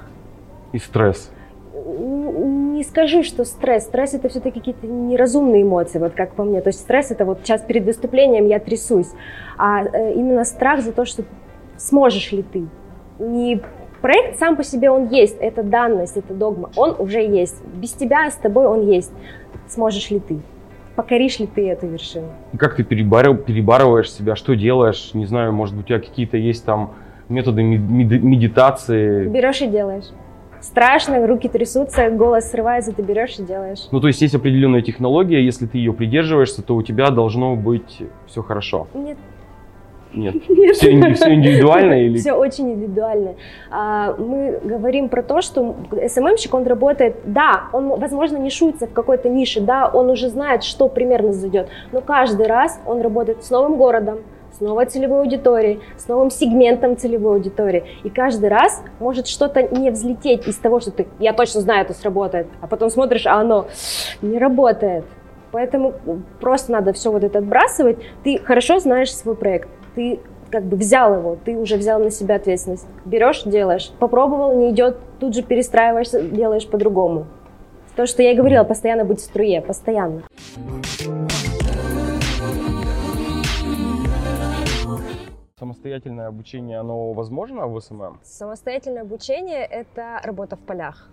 И 0.72 0.80
стресс. 0.80 1.32
Не 1.74 2.84
скажу, 2.84 3.24
что 3.24 3.46
стресс. 3.46 3.86
Стресс 3.86 4.14
это 4.14 4.30
все-таки 4.30 4.60
какие-то 4.60 4.86
неразумные 4.86 5.64
эмоции, 5.64 6.00
вот 6.00 6.14
как 6.14 6.34
по 6.34 6.44
мне. 6.44 6.62
То 6.62 6.70
есть 6.70 6.82
стресс 6.82 7.12
это 7.12 7.26
вот 7.26 7.40
сейчас 7.44 7.62
перед 7.62 7.86
выступлением 7.86 8.48
я 8.48 8.60
трясусь, 8.60 9.10
а 9.58 9.84
э, 9.84 10.14
именно 10.14 10.44
страх 10.44 10.82
за 10.82 10.92
то, 10.92 11.06
что 11.06 11.24
сможешь 11.78 12.32
ли 12.32 12.44
ты. 12.44 12.68
Не 13.20 13.62
Проект 14.02 14.40
сам 14.40 14.56
по 14.56 14.64
себе 14.64 14.90
он 14.90 15.10
есть, 15.10 15.38
это 15.40 15.62
данность, 15.62 16.16
это 16.16 16.34
догма, 16.34 16.70
он 16.76 16.96
уже 17.00 17.20
есть. 17.22 17.62
Без 17.76 17.92
тебя, 17.92 18.30
с 18.32 18.36
тобой 18.36 18.66
он 18.68 18.90
есть. 18.90 19.12
Сможешь 19.68 20.10
ли 20.10 20.20
ты? 20.20 20.40
Покоришь 20.96 21.40
ли 21.40 21.48
ты 21.48 21.70
эту 21.70 21.88
вершину? 21.88 22.28
Как 22.58 22.76
ты 22.76 22.84
перебарываешь 22.84 24.12
себя, 24.12 24.36
что 24.36 24.56
делаешь? 24.56 25.12
Не 25.14 25.26
знаю, 25.26 25.54
может 25.54 25.76
быть, 25.76 25.86
у 25.86 25.88
тебя 25.90 26.00
какие-то 26.00 26.38
есть 26.38 26.66
там 26.66 26.94
методы 27.28 27.62
медитации? 27.64 29.28
Берешь 29.28 29.62
и 29.62 29.68
делаешь. 29.68 30.06
Страшно, 30.62 31.26
руки 31.26 31.48
трясутся, 31.48 32.10
голос 32.10 32.52
срывается, 32.52 32.92
ты 32.92 33.02
берешь 33.02 33.40
и 33.40 33.44
делаешь. 33.44 33.88
Ну, 33.92 34.02
то 34.02 34.08
есть 34.08 34.22
есть 34.22 34.36
определенная 34.36 34.82
технология, 34.82 35.42
если 35.42 35.68
ты 35.68 35.78
ее 35.78 35.94
придерживаешься, 35.94 36.62
то 36.64 36.76
у 36.76 36.84
тебя 36.84 37.12
должно 37.12 37.56
быть 37.56 38.02
все 38.28 38.44
хорошо. 38.44 38.88
Нет, 38.94 39.18
нет. 40.14 40.36
Нет. 40.50 40.76
Все, 40.76 41.14
все 41.14 41.34
индивидуально 41.34 41.94
или? 42.06 42.18
Все 42.18 42.34
очень 42.34 42.72
индивидуально. 42.74 43.36
А, 43.70 44.16
мы 44.18 44.60
говорим 44.64 45.10
про 45.10 45.22
то, 45.24 45.42
что 45.42 45.76
СММщик, 45.92 46.54
он 46.54 46.66
работает, 46.66 47.18
да, 47.26 47.66
он, 47.74 47.90
возможно, 48.00 48.38
не 48.38 48.50
шуется 48.50 48.88
в 48.88 48.94
какой-то 48.94 49.30
нише, 49.30 49.62
да, 49.62 49.88
он 49.88 50.10
уже 50.10 50.30
знает, 50.30 50.64
что 50.64 50.88
примерно 50.88 51.34
зайдет, 51.34 51.70
но 51.92 52.02
каждый 52.02 52.48
раз 52.48 52.80
он 52.86 53.02
работает 53.02 53.44
с 53.44 53.50
новым 53.52 53.78
городом, 53.78 54.20
с 54.52 54.62
новой 54.62 54.86
целевой 54.88 55.22
аудиторией, 55.22 55.80
с 55.98 56.08
новым 56.08 56.32
сегментом 56.32 56.98
целевой 56.98 57.36
аудитории. 57.36 57.84
И 58.04 58.10
каждый 58.10 58.50
раз 58.50 58.84
может 59.00 59.28
что-то 59.28 59.62
не 59.62 59.92
взлететь 59.92 60.48
из 60.48 60.56
того, 60.58 60.80
что 60.80 60.92
ты, 60.92 61.08
я 61.20 61.34
точно 61.34 61.62
знаю, 61.62 61.86
это 61.86 61.94
сработает, 61.94 62.48
а 62.62 62.68
потом 62.68 62.90
смотришь, 62.90 63.28
а 63.28 63.36
оно 63.36 63.68
не 64.22 64.38
работает. 64.40 65.06
Поэтому 65.52 65.94
просто 66.40 66.72
надо 66.72 66.94
все 66.94 67.12
вот 67.12 67.24
это 67.24 67.40
отбрасывать. 67.40 67.98
Ты 68.24 68.40
хорошо 68.40 68.80
знаешь 68.80 69.12
свой 69.14 69.36
проект, 69.36 69.68
ты 70.00 70.22
как 70.50 70.64
бы 70.64 70.78
взял 70.78 71.14
его, 71.14 71.36
ты 71.36 71.58
уже 71.58 71.76
взял 71.76 72.00
на 72.00 72.10
себя 72.10 72.36
ответственность. 72.36 72.88
Берешь, 73.04 73.44
делаешь. 73.44 73.92
Попробовал, 74.00 74.58
не 74.58 74.72
идет, 74.72 74.96
тут 75.20 75.36
же 75.36 75.44
перестраиваешься, 75.44 76.22
делаешь 76.22 76.66
по-другому. 76.66 77.28
То, 77.98 78.06
что 78.06 78.24
я 78.24 78.32
и 78.32 78.36
говорила, 78.36 78.64
постоянно 78.64 79.04
быть 79.04 79.20
в 79.20 79.24
струе, 79.24 79.62
постоянно. 79.62 80.22
Самостоятельное 85.60 86.28
обучение, 86.28 86.80
оно 86.80 87.12
возможно 87.12 87.68
в 87.68 87.78
SMM? 87.82 88.22
Самостоятельное 88.24 89.02
обучение– 89.02 89.66
это 89.70 90.22
работа 90.24 90.56
в 90.56 90.60
полях 90.60 91.10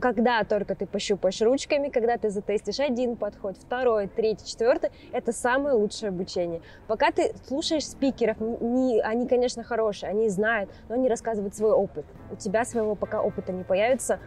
когда 0.00 0.44
только 0.44 0.74
ты 0.74 0.86
пощупаешь 0.86 1.40
ручками, 1.40 1.88
когда 1.88 2.16
ты 2.16 2.30
затестишь 2.30 2.80
один 2.80 3.16
подход, 3.16 3.56
второй, 3.56 4.06
третий, 4.06 4.46
четвертый, 4.46 4.90
это 5.12 5.32
самое 5.32 5.74
лучшее 5.74 6.08
обучение. 6.10 6.60
Пока 6.86 7.10
ты 7.10 7.34
слушаешь 7.46 7.86
спикеров, 7.86 8.38
не, 8.40 9.00
они, 9.00 9.26
конечно, 9.26 9.62
хорошие, 9.62 10.10
они 10.10 10.28
знают, 10.28 10.70
но 10.88 10.94
они 10.94 11.08
рассказывают 11.08 11.54
свой 11.54 11.72
опыт. 11.72 12.04
У 12.30 12.36
тебя 12.36 12.64
своего 12.64 12.94
пока 12.94 13.22
опыта 13.22 13.52
не 13.52 13.64
появится, 13.64 14.20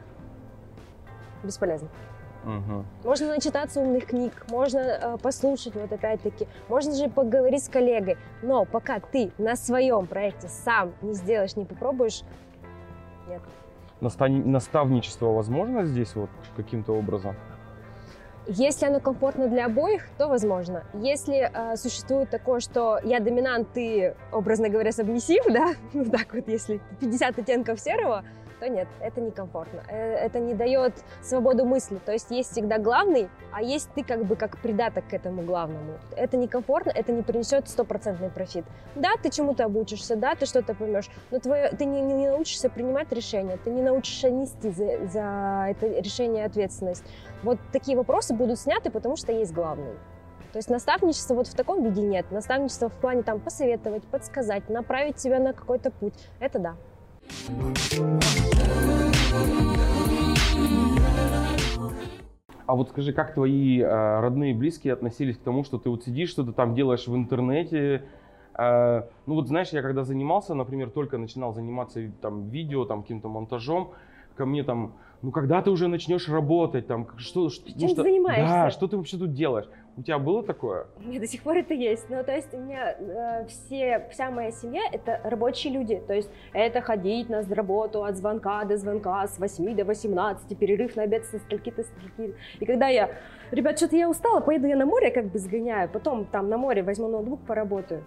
бесполезно. 1.43 1.89
Угу. 2.43 2.85
Можно 3.03 3.27
начитаться 3.27 3.81
умных 3.81 4.05
книг, 4.05 4.45
можно 4.49 4.79
э, 4.79 5.17
послушать, 5.17 5.75
вот 5.75 5.91
опять-таки, 5.91 6.47
можно 6.69 6.95
же 6.95 7.09
поговорить 7.09 7.65
с 7.65 7.69
коллегой, 7.69 8.17
но 8.41 8.63
пока 8.63 9.01
ты 9.01 9.31
на 9.37 9.57
своем 9.57 10.07
проекте 10.07 10.47
сам 10.47 10.93
не 11.01 11.13
сделаешь, 11.13 11.57
не 11.57 11.65
попробуешь, 11.65 12.23
нет 13.27 13.41
наставничество 14.01 15.27
возможно 15.27 15.85
здесь 15.85 16.15
вот 16.15 16.29
каким-то 16.55 16.93
образом? 16.93 17.35
Если 18.47 18.87
оно 18.87 18.99
комфортно 18.99 19.47
для 19.47 19.67
обоих, 19.67 20.07
то 20.17 20.27
возможно. 20.27 20.83
Если 20.95 21.51
э, 21.53 21.75
существует 21.75 22.31
такое, 22.31 22.61
что 22.61 22.99
я 23.03 23.19
доминант, 23.19 23.73
ты, 23.73 24.15
образно 24.31 24.69
говоря, 24.69 24.91
сабмиссив, 24.91 25.43
да, 25.49 25.73
ну 25.93 26.05
так 26.05 26.33
вот, 26.33 26.47
если 26.47 26.81
50 26.99 27.37
оттенков 27.37 27.79
серого, 27.79 28.23
то 28.59 28.69
нет, 28.69 28.87
это 28.99 29.21
некомфортно. 29.21 29.81
Э, 29.87 30.15
это 30.15 30.39
не 30.39 30.53
дает 30.53 30.93
свободу 31.21 31.65
мысли. 31.65 31.99
То 32.05 32.11
есть 32.11 32.31
есть 32.31 32.51
всегда 32.51 32.77
главный, 32.77 33.29
а 33.51 33.61
есть 33.61 33.89
ты 33.95 34.03
как 34.03 34.25
бы 34.25 34.35
как 34.35 34.57
придаток 34.57 35.07
к 35.07 35.13
этому 35.13 35.41
главному. 35.41 35.97
Это 36.15 36.37
некомфортно, 36.37 36.91
это 36.91 37.11
не 37.11 37.21
принесет 37.21 37.69
стопроцентный 37.69 38.29
профит. 38.29 38.65
Да, 38.95 39.09
ты 39.21 39.29
чему-то 39.29 39.65
обучишься, 39.65 40.15
да, 40.15 40.35
ты 40.35 40.45
что-то 40.45 40.73
поймешь, 40.73 41.09
но 41.31 41.39
твое, 41.39 41.69
ты 41.69 41.85
не, 41.85 42.01
не 42.01 42.27
научишься 42.27 42.69
принимать 42.69 43.11
решения, 43.11 43.57
ты 43.63 43.71
не 43.71 43.81
научишься 43.81 44.29
нести 44.29 44.69
за, 44.71 45.07
за 45.07 45.65
это 45.69 45.87
решение 45.87 46.45
ответственность. 46.45 47.03
Вот 47.43 47.59
такие 47.71 47.97
вопросы 47.97 48.33
будут 48.33 48.59
сняты, 48.59 48.91
потому 48.91 49.15
что 49.15 49.31
есть 49.31 49.53
главный. 49.53 49.93
То 50.51 50.57
есть 50.57 50.69
наставничества 50.69 51.35
вот 51.35 51.47
в 51.47 51.53
таком 51.53 51.83
виде 51.83 52.01
нет. 52.01 52.31
Наставничество 52.31 52.89
в 52.89 52.93
плане 52.93 53.21
там 53.21 53.39
посоветовать, 53.39 54.03
подсказать, 54.03 54.67
направить 54.69 55.17
тебя 55.17 55.39
на 55.39 55.53
какой-то 55.53 55.91
путь. 55.91 56.15
Это 56.39 56.57
да. 56.57 56.75
А 62.69 62.75
вот 62.75 62.89
скажи, 62.89 63.13
как 63.13 63.33
твои 63.33 63.79
э, 63.79 64.19
родные 64.19 64.51
и 64.51 64.53
близкие 64.53 64.93
относились 64.93 65.37
к 65.37 65.41
тому, 65.41 65.63
что 65.63 65.79
ты 65.79 65.89
вот 65.89 66.03
сидишь, 66.03 66.29
что-то 66.29 66.53
там 66.53 66.75
делаешь 66.75 67.07
в 67.07 67.15
интернете? 67.15 68.03
Э, 68.55 69.05
ну 69.25 69.33
вот 69.33 69.47
знаешь, 69.47 69.69
я 69.69 69.81
когда 69.81 70.03
занимался, 70.03 70.53
например, 70.53 70.91
только 70.91 71.17
начинал 71.17 71.51
заниматься 71.51 72.11
там 72.21 72.49
видео, 72.49 72.85
там 72.85 73.01
каким-то 73.01 73.27
монтажом, 73.27 73.93
ко 74.35 74.45
мне 74.45 74.63
там, 74.63 74.93
ну 75.21 75.31
когда 75.31 75.61
ты 75.61 75.69
уже 75.69 75.87
начнешь 75.87 76.29
работать, 76.29 76.87
там, 76.87 77.07
что, 77.17 77.49
что, 77.49 77.67
Чем 77.67 77.81
ну, 77.81 77.87
что, 77.89 78.03
занимаешься? 78.03 78.53
Да, 78.53 78.69
что 78.69 78.87
ты 78.87 78.97
вообще 78.97 79.17
тут 79.17 79.33
делаешь? 79.33 79.67
У 79.97 80.01
тебя 80.01 80.17
было 80.17 80.43
такое? 80.43 80.87
У 80.97 81.09
меня 81.09 81.19
до 81.19 81.27
сих 81.27 81.43
пор 81.43 81.57
это 81.57 81.73
есть. 81.73 82.09
Ну, 82.09 82.23
то 82.23 82.33
есть 82.33 82.53
у 82.53 82.57
меня 82.57 82.95
э, 82.97 83.47
все, 83.47 84.07
вся 84.11 84.31
моя 84.31 84.51
семья— 84.51 84.83
это 84.93 85.19
рабочие 85.25 85.73
люди. 85.73 86.01
То 86.07 86.13
есть 86.13 86.29
это 86.53 86.79
ходить 86.79 87.27
на 87.27 87.43
работу 87.43 88.05
от 88.05 88.15
звонка 88.15 88.63
до 88.63 88.77
звонка, 88.77 89.27
с 89.27 89.39
8 89.39 89.75
до 89.75 89.83
18, 89.83 90.57
перерыв 90.57 90.95
на 90.95 91.03
обед 91.03 91.25
со 91.25 91.39
стальки-то 91.39 91.83
стальки. 91.83 92.33
И 92.61 92.65
когда 92.65 92.87
я, 92.87 93.09
ребят, 93.51 93.77
что-то 93.77 93.97
я 93.97 94.09
устала, 94.09 94.39
поеду 94.39 94.67
я 94.67 94.77
на 94.77 94.85
море 94.85 95.11
как 95.11 95.25
бы 95.31 95.37
сгоняю, 95.37 95.89
потом 95.89 96.23
там 96.23 96.47
на 96.47 96.57
море 96.57 96.81
возьму 96.81 97.09
ноутбук, 97.09 97.41
поработаю 97.45 98.03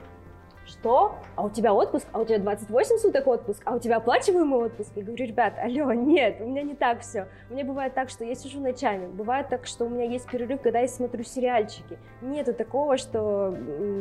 что? 0.66 1.16
А 1.36 1.44
у 1.44 1.50
тебя 1.50 1.74
отпуск? 1.74 2.06
А 2.12 2.20
у 2.20 2.24
тебя 2.24 2.38
28 2.38 2.98
суток 2.98 3.26
отпуск? 3.26 3.62
А 3.64 3.74
у 3.74 3.78
тебя 3.78 3.96
оплачиваемый 3.96 4.60
отпуск? 4.60 4.90
Я 4.94 5.02
говорю, 5.02 5.24
ребят, 5.26 5.54
алло, 5.58 5.92
нет, 5.94 6.36
у 6.40 6.46
меня 6.46 6.62
не 6.62 6.74
так 6.74 7.00
все. 7.00 7.28
У 7.50 7.54
меня 7.54 7.64
бывает 7.64 7.94
так, 7.94 8.08
что 8.08 8.24
я 8.24 8.34
сижу 8.34 8.60
ночами, 8.60 9.06
бывает 9.06 9.48
так, 9.48 9.66
что 9.66 9.84
у 9.84 9.88
меня 9.88 10.04
есть 10.04 10.28
перерыв, 10.30 10.60
когда 10.60 10.80
я 10.80 10.88
смотрю 10.88 11.24
сериальчики. 11.24 11.98
Нету 12.20 12.54
такого, 12.54 12.96
что 12.96 13.56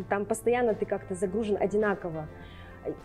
там 0.10 0.26
постоянно 0.26 0.74
ты 0.74 0.86
как-то 0.86 1.16
загружен 1.16 1.58
одинаково. 1.60 2.28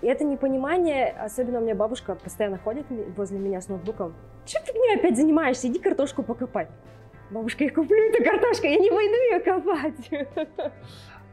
И 0.00 0.06
это 0.06 0.24
непонимание, 0.24 1.10
особенно 1.10 1.58
у 1.58 1.62
меня 1.62 1.74
бабушка 1.74 2.14
постоянно 2.14 2.58
ходит 2.58 2.86
возле 3.16 3.38
меня 3.38 3.60
с 3.60 3.68
ноутбуком. 3.68 4.14
Чем 4.46 4.62
ты 4.64 4.72
мне 4.72 4.94
опять 4.94 5.16
занимаешься? 5.16 5.68
Иди 5.68 5.78
картошку 5.78 6.22
покопать. 6.22 6.68
Бабушка, 7.30 7.64
я 7.64 7.70
куплю 7.70 7.96
эту 8.08 8.22
картошку, 8.22 8.66
я 8.66 8.76
не 8.76 8.88
пойду 8.88 9.14
ее 9.14 9.40
копать. 9.40 10.72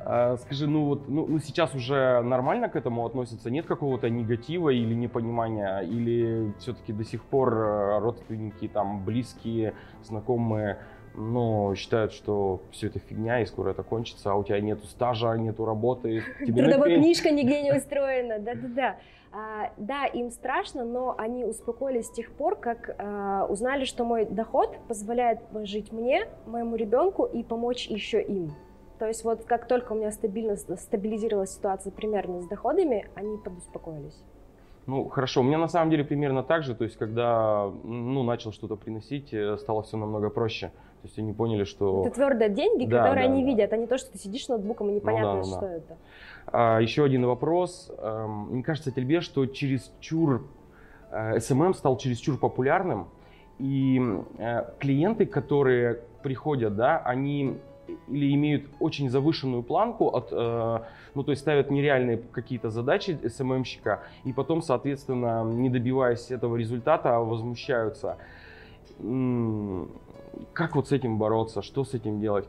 А, 0.06 0.38
скажи, 0.38 0.68
ну 0.68 0.86
вот 0.86 1.08
ну, 1.08 1.26
ну 1.26 1.40
сейчас 1.40 1.74
уже 1.74 2.22
нормально 2.22 2.70
к 2.70 2.76
этому 2.76 3.06
относятся? 3.06 3.50
Нет 3.50 3.66
какого-то 3.66 4.10
негатива 4.10 4.70
или 4.70 4.94
непонимания? 4.94 5.80
Или 5.80 6.54
все-таки 6.60 6.92
до 6.94 7.04
сих 7.04 7.24
пор 7.24 7.54
э, 7.54 8.00
родственники, 8.00 8.68
там, 8.68 9.04
близкие, 9.06 9.74
знакомые, 10.04 10.80
но 11.16 11.74
считают, 11.76 12.12
что 12.12 12.62
все 12.72 12.88
это 12.88 13.00
фигня 13.00 13.42
и 13.42 13.46
скоро 13.46 13.72
это 13.72 13.84
кончится, 13.84 14.32
а 14.32 14.36
у 14.36 14.44
тебя 14.44 14.60
нету 14.60 14.88
стажа, 14.88 15.34
нету 15.38 15.66
работы. 15.66 16.24
Тебе 16.40 16.64
Трудовая 16.64 16.98
книжка 16.98 17.32
нигде 17.32 17.62
не 17.62 17.72
устроена, 17.72 18.40
да-да-да. 18.40 18.98
А, 19.36 19.72
да, 19.78 20.06
им 20.06 20.30
страшно, 20.30 20.86
но 20.86 21.16
они 21.18 21.44
успокоились 21.44 22.06
с 22.06 22.12
тех 22.12 22.32
пор, 22.32 22.56
как 22.56 22.96
а, 23.00 23.48
узнали, 23.50 23.86
что 23.86 24.04
мой 24.04 24.26
доход 24.26 24.78
позволяет 24.88 25.40
жить 25.64 25.92
мне, 25.92 26.28
моему 26.46 26.76
ребенку 26.76 27.26
и 27.26 27.42
помочь 27.42 27.88
еще 27.88 28.22
им. 28.22 28.54
То 29.04 29.08
есть 29.08 29.26
вот 29.26 29.44
как 29.44 29.68
только 29.68 29.92
у 29.92 29.96
меня 29.98 30.12
стабильно, 30.14 30.56
стабилизировалась 30.56 31.54
ситуация 31.54 31.92
примерно 31.92 32.40
с 32.40 32.48
доходами, 32.48 33.06
они 33.16 33.36
подуспокоились. 33.36 34.18
Ну, 34.86 35.10
хорошо. 35.10 35.42
У 35.42 35.44
меня 35.44 35.58
на 35.58 35.68
самом 35.68 35.92
деле 35.92 36.06
примерно 36.06 36.42
так 36.42 36.64
же. 36.64 36.74
То 36.74 36.86
есть, 36.86 36.96
когда 36.96 37.70
ну, 37.84 38.24
начал 38.24 38.54
что-то 38.54 38.78
приносить, 38.78 39.34
э, 39.34 39.58
стало 39.58 39.84
все 39.84 39.98
намного 39.98 40.30
проще. 40.30 40.68
То 41.02 41.08
есть, 41.10 41.20
они 41.20 41.34
поняли, 41.34 41.66
что... 41.66 42.04
Это 42.06 42.16
твердые 42.16 42.50
деньги, 42.50 42.86
да, 42.86 43.00
которые 43.00 43.28
да, 43.28 43.34
они 43.34 43.44
да. 43.44 43.48
видят, 43.50 43.74
а 43.74 43.76
не 43.76 43.88
то, 43.88 43.98
что 43.98 44.10
ты 44.14 44.20
сидишь 44.20 44.48
ноутбуком 44.48 44.90
и 44.90 44.94
непонятно, 44.94 45.34
ну, 45.34 45.40
да, 45.40 45.44
что 45.44 45.60
да. 45.60 45.74
это. 45.74 45.98
А, 46.46 46.80
еще 46.80 47.04
один 47.04 47.26
вопрос. 47.26 47.92
Эм, 47.98 48.56
не 48.56 48.64
кажется 48.64 48.94
тебе, 48.94 49.20
что 49.20 49.46
через 49.48 49.92
чур 50.00 50.48
SMM 51.12 51.64
э, 51.64 51.66
эм 51.66 51.74
стал 51.74 51.98
чересчур 51.98 52.38
популярным, 52.38 53.10
и 53.60 54.02
э, 54.38 54.64
клиенты, 54.80 55.26
которые 55.26 56.00
приходят, 56.22 56.78
да, 56.78 57.00
они 57.00 57.60
или 58.08 58.34
имеют 58.34 58.66
очень 58.80 59.10
завышенную 59.10 59.64
планку, 59.64 60.08
от, 60.08 60.30
э, 60.32 60.80
ну 61.16 61.24
то 61.24 61.32
есть 61.32 61.42
ставят 61.42 61.72
нереальные 61.72 62.18
какие-то 62.18 62.70
задачи 62.70 63.20
СММщика, 63.28 64.04
и 64.24 64.34
потом, 64.34 64.62
соответственно, 64.62 65.44
не 65.44 65.70
добиваясь 65.70 66.32
этого 66.32 66.56
результата, 66.56 67.20
возмущаются. 67.20 68.18
Как 70.54 70.76
вот 70.76 70.88
с 70.88 70.92
этим 70.92 71.18
бороться? 71.18 71.62
Что 71.62 71.84
с 71.84 71.94
этим 71.94 72.20
делать? 72.20 72.48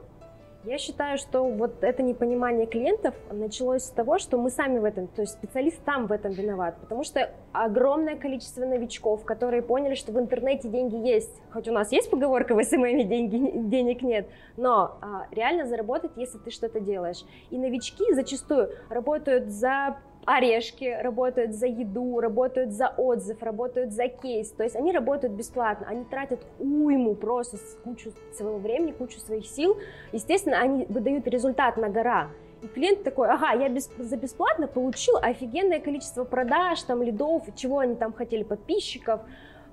Я 0.66 0.78
считаю, 0.78 1.18
что 1.18 1.44
вот 1.44 1.84
это 1.84 2.02
непонимание 2.02 2.66
клиентов 2.66 3.14
началось 3.30 3.82
с 3.82 3.90
того, 3.90 4.18
что 4.18 4.38
мы 4.38 4.48
сами 4.48 4.78
в 4.78 4.84
этом, 4.84 5.08
то 5.08 5.20
есть 5.20 5.34
специалист 5.34 5.78
сам 5.84 6.06
в 6.06 6.12
этом 6.12 6.32
виноват, 6.32 6.80
потому 6.80 7.04
что 7.04 7.30
огромное 7.52 8.16
количество 8.16 8.64
новичков, 8.64 9.26
которые 9.26 9.60
поняли, 9.60 9.94
что 9.94 10.12
в 10.12 10.18
интернете 10.18 10.68
деньги 10.68 10.96
есть, 10.96 11.42
хоть 11.52 11.68
у 11.68 11.72
нас 11.72 11.92
есть 11.92 12.10
поговорка 12.10 12.54
в 12.54 12.64
СММе 12.64 13.04
деньги, 13.04 13.68
денег 13.68 14.00
нет, 14.00 14.26
но 14.56 14.96
а, 15.02 15.26
реально 15.32 15.66
заработать, 15.66 16.12
если 16.16 16.38
ты 16.38 16.50
что-то 16.50 16.80
делаешь. 16.80 17.24
И 17.50 17.58
новички 17.58 18.14
зачастую 18.14 18.70
работают 18.88 19.50
за 19.50 19.98
орешки, 20.26 20.96
работают 21.02 21.54
за 21.54 21.66
еду, 21.66 22.20
работают 22.20 22.72
за 22.72 22.88
отзыв, 22.88 23.42
работают 23.42 23.92
за 23.92 24.08
кейс. 24.08 24.50
То 24.50 24.62
есть 24.62 24.76
они 24.76 24.92
работают 24.92 25.34
бесплатно, 25.34 25.86
они 25.88 26.04
тратят 26.04 26.40
уйму 26.58 27.14
просто 27.14 27.58
кучу 27.82 28.12
своего 28.32 28.58
времени, 28.58 28.92
кучу 28.92 29.18
своих 29.18 29.46
сил. 29.46 29.76
Естественно, 30.12 30.58
они 30.60 30.86
выдают 30.88 31.26
результат 31.26 31.76
на 31.76 31.88
гора. 31.88 32.30
И 32.62 32.66
клиент 32.66 33.02
такой, 33.02 33.28
ага, 33.28 33.52
я 33.52 33.68
без, 33.68 33.90
за 33.98 34.16
бесплатно 34.16 34.66
получил 34.66 35.16
офигенное 35.20 35.80
количество 35.80 36.24
продаж, 36.24 36.82
там, 36.82 37.02
лидов, 37.02 37.42
чего 37.54 37.80
они 37.80 37.94
там 37.94 38.12
хотели, 38.12 38.42
подписчиков. 38.42 39.20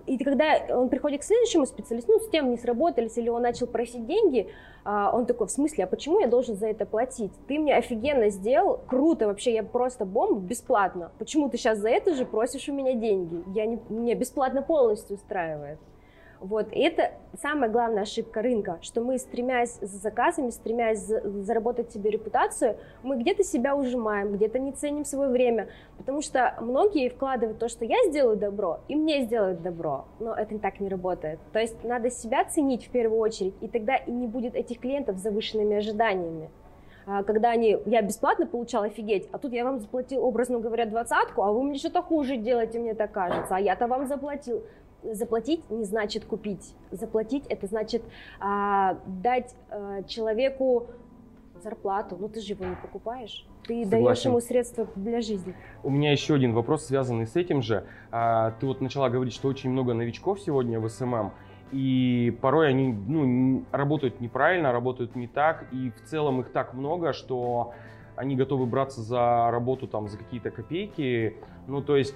И 0.05 0.17
когда 0.17 0.61
он 0.69 0.89
приходит 0.89 1.21
к 1.21 1.23
следующему 1.23 1.65
специалисту, 1.65 2.13
ну, 2.13 2.19
с 2.19 2.29
тем 2.29 2.49
не 2.49 2.57
сработались, 2.57 3.17
или 3.17 3.29
он 3.29 3.41
начал 3.41 3.67
просить 3.67 4.05
деньги, 4.05 4.49
а, 4.83 5.11
он 5.13 5.25
такой, 5.25 5.47
в 5.47 5.51
смысле, 5.51 5.83
а 5.83 5.87
почему 5.87 6.19
я 6.19 6.27
должен 6.27 6.55
за 6.55 6.67
это 6.67 6.85
платить? 6.85 7.31
Ты 7.47 7.59
мне 7.59 7.75
офигенно 7.75 8.29
сделал, 8.29 8.79
круто 8.87 9.27
вообще, 9.27 9.53
я 9.53 9.63
просто 9.63 10.05
бомба, 10.05 10.39
бесплатно. 10.39 11.11
Почему 11.19 11.49
ты 11.49 11.57
сейчас 11.57 11.79
за 11.79 11.89
это 11.89 12.13
же 12.15 12.25
просишь 12.25 12.69
у 12.69 12.73
меня 12.73 12.93
деньги? 12.93 13.43
Я 13.55 13.65
не, 13.65 13.79
мне 13.89 14.15
бесплатно 14.15 14.61
полностью 14.61 15.17
устраивает. 15.17 15.79
Вот, 16.41 16.73
и 16.73 16.79
это 16.79 17.11
самая 17.39 17.69
главная 17.69 18.01
ошибка 18.01 18.41
рынка, 18.41 18.79
что 18.81 19.01
мы, 19.01 19.19
стремясь 19.19 19.77
за 19.79 19.99
заказами, 19.99 20.49
стремясь 20.49 21.05
заработать 21.05 21.91
себе 21.91 22.09
репутацию, 22.09 22.77
мы 23.03 23.19
где-то 23.19 23.43
себя 23.43 23.75
ужимаем, 23.75 24.33
где-то 24.33 24.57
не 24.57 24.71
ценим 24.71 25.05
свое 25.05 25.29
время, 25.29 25.69
потому 25.99 26.23
что 26.23 26.55
многие 26.59 27.09
вкладывают 27.09 27.59
то, 27.59 27.69
что 27.69 27.85
я 27.85 27.95
сделаю 28.07 28.37
добро, 28.37 28.79
и 28.87 28.95
мне 28.95 29.21
сделают 29.21 29.61
добро, 29.61 30.05
но 30.19 30.33
это 30.33 30.57
так 30.57 30.79
не 30.79 30.89
работает. 30.89 31.39
То 31.53 31.59
есть 31.59 31.83
надо 31.83 32.09
себя 32.09 32.43
ценить 32.43 32.87
в 32.87 32.89
первую 32.89 33.19
очередь, 33.19 33.53
и 33.61 33.67
тогда 33.67 33.95
и 33.95 34.11
не 34.11 34.25
будет 34.25 34.55
этих 34.55 34.79
клиентов 34.79 35.19
с 35.19 35.21
завышенными 35.21 35.77
ожиданиями 35.77 36.49
а, 37.05 37.23
когда 37.23 37.49
они, 37.51 37.77
я 37.85 38.01
бесплатно 38.01 38.47
получала 38.47 38.85
офигеть, 38.85 39.27
а 39.31 39.37
тут 39.37 39.53
я 39.53 39.63
вам 39.63 39.79
заплатил, 39.79 40.23
образно 40.23 40.59
говоря, 40.59 40.85
двадцатку, 40.85 41.43
а 41.43 41.51
вы 41.51 41.63
мне 41.63 41.77
что-то 41.77 42.01
хуже 42.01 42.37
делаете, 42.37 42.79
мне 42.79 42.93
так 42.93 43.11
кажется, 43.11 43.55
а 43.55 43.59
я-то 43.59 43.87
вам 43.87 44.07
заплатил 44.07 44.63
заплатить 45.03 45.69
не 45.69 45.83
значит 45.83 46.25
купить. 46.25 46.75
Заплатить 46.91 47.45
это 47.47 47.67
значит 47.67 48.03
а, 48.39 48.97
дать 49.05 49.55
а, 49.69 50.03
человеку 50.03 50.87
зарплату. 51.61 52.17
Ну 52.19 52.29
ты 52.29 52.41
же 52.41 52.53
его 52.53 52.65
не 52.65 52.75
покупаешь. 52.75 53.45
Ты 53.67 53.83
Согласен. 53.83 54.05
даешь 54.05 54.25
ему 54.25 54.39
средства 54.39 54.87
для 54.95 55.21
жизни. 55.21 55.53
У 55.83 55.89
меня 55.89 56.11
еще 56.11 56.33
один 56.35 56.53
вопрос, 56.53 56.85
связанный 56.85 57.27
с 57.27 57.35
этим 57.35 57.61
же. 57.61 57.85
А, 58.11 58.51
ты 58.59 58.65
вот 58.65 58.81
начала 58.81 59.09
говорить, 59.09 59.33
что 59.33 59.47
очень 59.47 59.69
много 59.69 59.93
новичков 59.93 60.39
сегодня 60.39 60.79
в 60.79 60.89
SMM. 60.89 61.31
И 61.71 62.37
порой 62.41 62.69
они 62.69 62.91
ну, 62.91 63.63
работают 63.71 64.19
неправильно, 64.19 64.71
работают 64.71 65.15
не 65.15 65.27
так. 65.27 65.67
И 65.71 65.91
в 65.91 66.01
целом 66.03 66.41
их 66.41 66.51
так 66.51 66.73
много, 66.73 67.13
что 67.13 67.73
они 68.15 68.35
готовы 68.35 68.65
браться 68.65 69.01
за 69.01 69.49
работу 69.51 69.87
там 69.87 70.09
за 70.09 70.17
какие-то 70.17 70.51
копейки. 70.51 71.37
Ну, 71.67 71.81
то 71.81 71.95
есть 71.95 72.15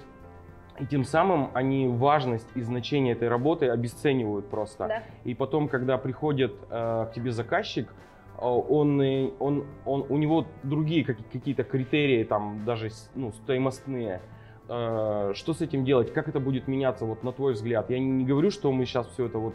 и 0.80 0.86
тем 0.86 1.04
самым 1.04 1.50
они 1.54 1.88
важность 1.88 2.48
и 2.54 2.60
значение 2.62 3.14
этой 3.14 3.28
работы 3.28 3.68
обесценивают 3.68 4.48
просто. 4.48 4.88
Да. 4.88 5.02
И 5.24 5.34
потом, 5.34 5.68
когда 5.68 5.98
приходит 5.98 6.54
э, 6.70 7.06
к 7.10 7.12
тебе 7.14 7.32
заказчик, 7.32 7.88
э, 7.88 8.40
он, 8.40 9.00
он, 9.38 9.66
он, 9.84 10.06
у 10.08 10.16
него 10.16 10.46
другие 10.62 11.04
какие-то 11.04 11.64
критерии, 11.64 12.24
там 12.24 12.64
даже 12.64 12.90
ну, 13.14 13.32
стоимостные. 13.32 14.20
Э, 14.68 15.32
что 15.34 15.54
с 15.54 15.60
этим 15.60 15.84
делать? 15.84 16.12
Как 16.12 16.28
это 16.28 16.40
будет 16.40 16.68
меняться, 16.68 17.04
вот 17.04 17.22
на 17.22 17.32
твой 17.32 17.54
взгляд? 17.54 17.90
Я 17.90 17.98
не, 17.98 18.10
не 18.10 18.24
говорю, 18.24 18.50
что 18.50 18.72
мы 18.72 18.84
сейчас 18.86 19.06
все 19.08 19.26
это 19.26 19.38
вот 19.38 19.54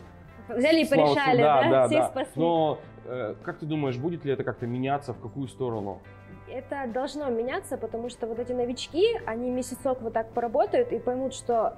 Взяли 0.50 0.84
и 0.84 0.90
порешали, 0.90 1.42
да, 1.42 1.64
да, 1.64 1.70
да, 1.70 1.88
да. 1.88 2.08
спасли. 2.10 2.42
Но 2.42 2.80
э, 3.06 3.36
как 3.44 3.60
ты 3.60 3.66
думаешь, 3.66 3.98
будет 3.98 4.26
ли 4.26 4.34
это 4.34 4.44
как-то 4.44 4.68
меняться, 4.68 5.14
в 5.14 5.20
какую 5.20 5.48
сторону? 5.48 6.02
Это 6.52 6.92
должно 6.92 7.30
меняться, 7.30 7.78
потому 7.78 8.10
что 8.10 8.28
вот 8.28 8.40
эти 8.40 8.52
новички, 8.52 9.06
они 9.26 9.50
месяцок 9.50 10.02
вот 10.02 10.14
так 10.14 10.30
поработают 10.34 10.92
и 10.92 11.00
поймут, 11.00 11.34
что 11.34 11.78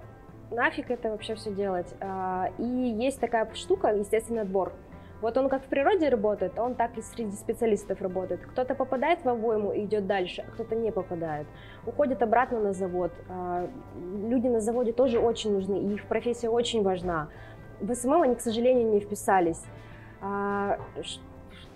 нафиг 0.52 0.92
это 0.92 1.10
вообще 1.10 1.36
все 1.36 1.52
делать. 1.52 1.94
А, 2.00 2.50
и 2.58 2.64
есть 2.64 3.20
такая 3.20 3.50
штука, 3.54 3.90
естественный 3.90 4.42
отбор. 4.42 4.74
Вот 5.22 5.38
он 5.38 5.48
как 5.48 5.64
в 5.64 5.68
природе 5.68 6.10
работает, 6.10 6.60
он 6.60 6.76
так 6.76 6.98
и 6.98 7.02
среди 7.02 7.36
специалистов 7.38 8.02
работает. 8.02 8.42
Кто-то 8.42 8.76
попадает 8.76 9.24
в 9.24 9.30
обойму 9.30 9.72
и 9.72 9.86
идет 9.86 10.06
дальше, 10.06 10.44
а 10.46 10.52
кто-то 10.52 10.76
не 10.76 10.92
попадает. 10.92 11.48
Уходит 11.86 12.22
обратно 12.22 12.60
на 12.60 12.74
завод. 12.74 13.12
А, 13.30 13.70
люди 13.96 14.48
на 14.48 14.60
заводе 14.60 14.92
тоже 14.92 15.20
очень 15.20 15.54
нужны, 15.54 15.82
и 15.82 15.94
их 15.94 16.06
профессия 16.08 16.50
очень 16.50 16.84
важна. 16.84 17.30
В 17.80 17.94
SMM 17.94 18.22
они, 18.22 18.36
к 18.36 18.42
сожалению, 18.42 18.90
не 18.90 19.00
вписались. 19.00 19.64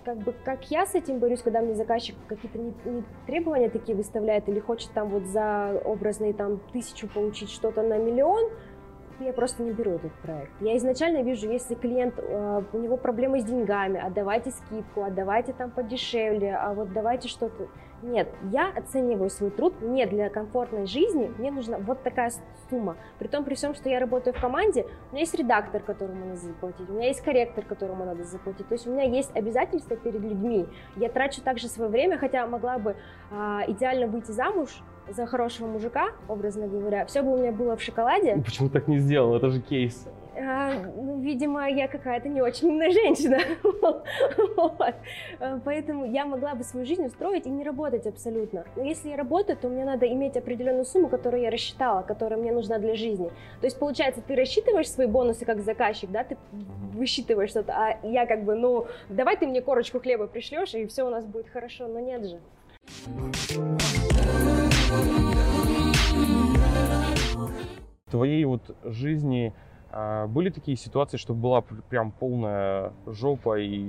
Как 0.07 0.19
бы 0.19 0.33
как 0.45 0.71
я 0.71 0.85
с 0.85 0.95
этим 0.95 1.19
борюсь, 1.19 1.41
когда 1.41 1.59
мне 1.59 1.75
заказчик 1.75 2.15
какие-то 2.29 2.57
не, 2.57 2.73
не 2.85 3.03
требования 3.25 3.69
такие 3.69 3.93
выставляет 3.93 4.47
или 4.47 4.57
хочет 4.61 4.89
там 4.93 5.09
вот 5.09 5.25
за 5.25 5.81
образные 5.83 6.31
там 6.31 6.61
тысячу 6.71 7.09
получить 7.09 7.49
что-то 7.49 7.81
на 7.81 7.97
миллион, 7.97 8.49
я 9.19 9.33
просто 9.33 9.63
не 9.63 9.73
беру 9.73 9.91
этот 9.91 10.13
проект. 10.21 10.53
Я 10.61 10.77
изначально 10.77 11.23
вижу, 11.23 11.51
если 11.51 11.75
клиент, 11.75 12.13
э, 12.19 12.61
у 12.71 12.77
него 12.77 12.95
проблемы 12.95 13.41
с 13.41 13.43
деньгами, 13.43 13.99
отдавайте 13.99 14.51
скидку, 14.51 15.03
отдавайте 15.03 15.51
там 15.51 15.71
подешевле, 15.71 16.55
а 16.55 16.73
вот 16.73 16.93
давайте 16.93 17.27
что-то. 17.27 17.67
Нет, 18.03 18.29
я 18.51 18.69
оцениваю 18.69 19.31
свой 19.31 19.49
труд 19.49 19.81
не 19.81 20.05
для 20.05 20.29
комфортной 20.29 20.85
жизни, 20.85 21.33
мне 21.39 21.49
нужна 21.49 21.79
вот 21.79 22.03
такая 22.03 22.31
сумма. 22.69 22.95
При 23.17 23.27
том, 23.27 23.43
при 23.43 23.55
всем, 23.55 23.73
что 23.73 23.89
я 23.89 23.99
работаю 23.99 24.35
в 24.35 24.39
команде, 24.39 24.85
у 25.09 25.13
меня 25.13 25.21
есть 25.21 25.33
редактор, 25.33 25.81
которому 25.81 26.25
надо 26.25 26.39
заплатить, 26.39 26.87
у 26.89 26.93
меня 26.93 27.07
есть 27.07 27.21
корректор, 27.21 27.65
которому 27.65 28.05
надо 28.05 28.23
заплатить. 28.23 28.67
То 28.67 28.75
есть 28.75 28.85
у 28.85 28.91
меня 28.91 29.03
есть 29.03 29.35
обязательства 29.35 29.97
перед 29.97 30.21
людьми. 30.21 30.67
Я 30.95 31.09
трачу 31.09 31.41
также 31.41 31.67
свое 31.67 31.89
время, 31.89 32.19
хотя 32.19 32.45
могла 32.45 32.77
бы 32.77 32.95
а, 33.31 33.63
идеально 33.67 34.05
выйти 34.05 34.31
замуж, 34.31 34.83
за 35.09 35.25
хорошего 35.25 35.67
мужика, 35.67 36.09
образно 36.27 36.67
говоря, 36.67 37.05
все 37.05 37.21
бы 37.21 37.33
у 37.33 37.37
меня 37.37 37.51
было 37.51 37.75
в 37.75 37.81
шоколаде. 37.81 38.35
Ну, 38.35 38.43
почему 38.43 38.69
так 38.69 38.87
не 38.87 38.99
сделал? 38.99 39.35
Это 39.35 39.49
же 39.49 39.61
кейс. 39.61 40.07
А, 40.39 40.71
ну, 40.95 41.19
видимо, 41.19 41.67
я 41.67 41.87
какая-то 41.87 42.29
не 42.29 42.41
очень 42.41 42.67
умная 42.67 42.91
женщина. 42.91 43.39
вот. 44.55 44.95
А, 45.39 45.59
поэтому 45.63 46.05
я 46.05 46.25
могла 46.25 46.53
бы 46.53 46.63
свою 46.63 46.85
жизнь 46.85 47.05
устроить 47.05 47.47
и 47.47 47.49
не 47.49 47.63
работать 47.63 48.05
абсолютно. 48.05 48.65
Но 48.75 48.83
если 48.83 49.09
я 49.09 49.17
работаю, 49.17 49.57
то 49.57 49.67
мне 49.67 49.83
надо 49.83 50.07
иметь 50.07 50.37
определенную 50.37 50.85
сумму, 50.85 51.09
которую 51.09 51.41
я 51.41 51.49
рассчитала, 51.49 52.03
которая 52.03 52.39
мне 52.39 52.51
нужна 52.51 52.77
для 52.77 52.95
жизни. 52.95 53.29
То 53.61 53.65
есть, 53.65 53.79
получается, 53.79 54.21
ты 54.21 54.35
рассчитываешь 54.35 54.89
свои 54.89 55.07
бонусы 55.07 55.45
как 55.45 55.61
заказчик, 55.61 56.11
да, 56.11 56.23
ты 56.23 56.37
высчитываешь 56.93 57.49
что-то, 57.49 57.73
а 57.73 57.97
я 58.03 58.25
как 58.25 58.43
бы, 58.43 58.55
ну, 58.55 58.85
давай 59.09 59.37
ты 59.37 59.47
мне 59.47 59.61
корочку 59.61 59.99
хлеба 59.99 60.27
пришлешь, 60.27 60.73
и 60.75 60.85
все 60.85 61.03
у 61.03 61.09
нас 61.09 61.25
будет 61.25 61.49
хорошо, 61.49 61.87
но 61.87 61.99
нет 61.99 62.25
же. 62.25 62.39
В 64.87 64.93
твоей 68.09 68.45
вот 68.45 68.73
жизни 68.85 69.53
а, 69.91 70.27
были 70.27 70.49
такие 70.49 70.77
ситуации, 70.77 71.17
что 71.17 71.33
была 71.33 71.61
прям 71.89 72.11
полная 72.11 72.93
жопа 73.05 73.59
и 73.59 73.85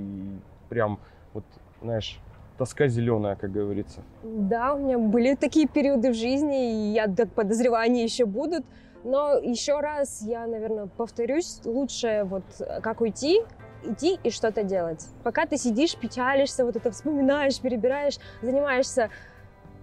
прям 0.67 0.99
вот, 1.33 1.45
знаешь, 1.81 2.19
тоска 2.57 2.89
зеленая, 2.89 3.37
как 3.37 3.53
говорится. 3.53 4.01
Да, 4.23 4.73
у 4.73 4.79
меня 4.79 4.97
были 4.97 5.35
такие 5.35 5.69
периоды 5.69 6.11
в 6.11 6.15
жизни, 6.15 6.89
и 6.89 6.93
я 6.93 7.07
так 7.07 7.31
подозреваю, 7.31 7.85
они 7.85 8.03
еще 8.03 8.25
будут. 8.25 8.65
Но 9.05 9.37
еще 9.37 9.79
раз 9.79 10.21
я, 10.21 10.45
наверное, 10.47 10.87
повторюсь, 10.87 11.61
лучше 11.63 12.23
вот 12.25 12.43
как 12.83 12.99
уйти, 12.99 13.39
идти 13.85 14.19
и 14.21 14.31
что-то 14.31 14.63
делать. 14.63 15.07
Пока 15.23 15.45
ты 15.45 15.55
сидишь, 15.55 15.95
печалишься, 15.95 16.65
вот 16.65 16.75
это 16.75 16.91
вспоминаешь, 16.91 17.61
перебираешь, 17.61 18.17
занимаешься 18.41 19.09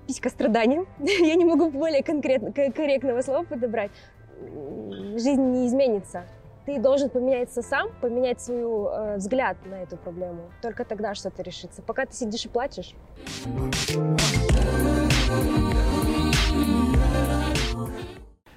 писькостраданием. 0.07 0.87
Я 0.99 1.35
не 1.35 1.45
могу 1.45 1.71
более 1.71 2.03
конкретно, 2.03 2.53
корректного 2.53 3.23
слова 3.23 3.45
подобрать. 3.45 3.91
Жизнь 5.17 5.43
не 5.43 5.67
изменится. 5.67 6.25
Ты 6.67 6.81
должен 6.81 7.11
поменяться 7.11 7.63
сам, 7.63 7.91
поменять 8.01 8.41
свой 8.41 8.59
э, 8.59 9.17
взгляд 9.19 9.57
на 9.67 9.83
эту 9.83 9.97
проблему. 9.97 10.51
Только 10.61 10.85
тогда 10.85 11.15
что-то 11.15 11.43
решится. 11.43 11.81
Пока 11.81 12.07
ты 12.07 12.13
сидишь 12.13 12.45
и 12.45 12.49
плачешь. 12.49 12.95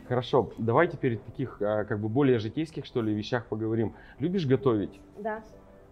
Хорошо, 0.08 0.52
давай 0.58 0.88
теперь 0.88 1.20
таких 1.20 1.62
а, 1.62 1.86
как 1.86 2.00
бы 2.00 2.10
более 2.10 2.40
житейских, 2.40 2.84
что 2.86 3.04
ли, 3.04 3.14
вещах 3.14 3.46
поговорим. 3.46 3.94
Любишь 4.18 4.48
готовить? 4.48 5.00
Да. 5.20 5.44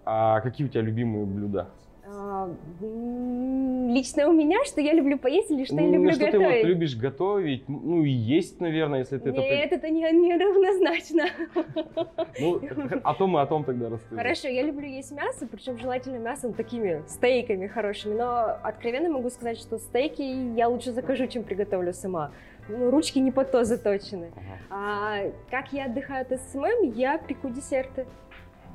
А 0.06 0.42
какие 0.42 0.66
у 0.66 0.70
тебя 0.72 0.82
любимые 0.82 1.28
блюда? 1.28 1.70
А, 2.10 2.50
лично 2.80 4.30
у 4.30 4.32
меня, 4.32 4.64
что 4.66 4.80
я 4.80 4.94
люблю 4.94 5.18
поесть 5.18 5.52
или 5.52 5.66
что 5.66 5.76
ну, 5.76 5.82
я 5.82 5.90
люблю 5.90 6.12
что 6.14 6.26
готовить? 6.26 6.48
ты 6.48 6.62
вот 6.62 6.68
любишь 6.68 6.96
готовить, 6.96 7.68
ну 7.68 8.04
и 8.04 8.10
есть, 8.10 8.62
наверное, 8.62 9.00
если 9.00 9.18
ты 9.18 9.32
Нет, 9.32 9.44
это... 9.44 9.76
это 9.76 9.90
не, 9.90 10.10
не 10.14 10.38
равнозначно. 10.38 11.26
Ну, 12.40 12.62
о 13.04 13.14
том 13.16 13.38
и 13.38 13.42
о 13.42 13.46
том 13.46 13.64
тогда 13.64 13.90
расскажи. 13.90 14.16
Хорошо, 14.16 14.48
я 14.48 14.62
люблю 14.62 14.88
есть 14.88 15.12
мясо, 15.12 15.48
причем 15.50 15.78
желательно 15.80 16.18
мясо 16.18 16.54
такими 16.54 17.02
стейками 17.08 17.68
хорошими, 17.68 18.14
но 18.14 18.58
откровенно 18.62 19.10
могу 19.10 19.30
сказать, 19.30 19.58
что 19.58 19.80
стейки 19.80 20.22
я 20.56 20.68
лучше 20.68 20.92
закажу, 20.92 21.26
чем 21.28 21.44
приготовлю 21.44 21.94
сама. 21.94 22.32
Ну, 22.70 22.92
ручки 22.92 23.20
не 23.20 23.32
под 23.32 23.44
то 23.44 23.64
заточены. 23.64 24.32
Ага. 24.36 24.60
А, 24.70 25.32
как 25.50 25.74
я 25.74 25.86
отдыхаю 25.86 26.26
от 26.30 26.40
SMM, 26.40 26.92
я 26.96 27.18
пеку 27.18 27.50
десерты 27.50 28.06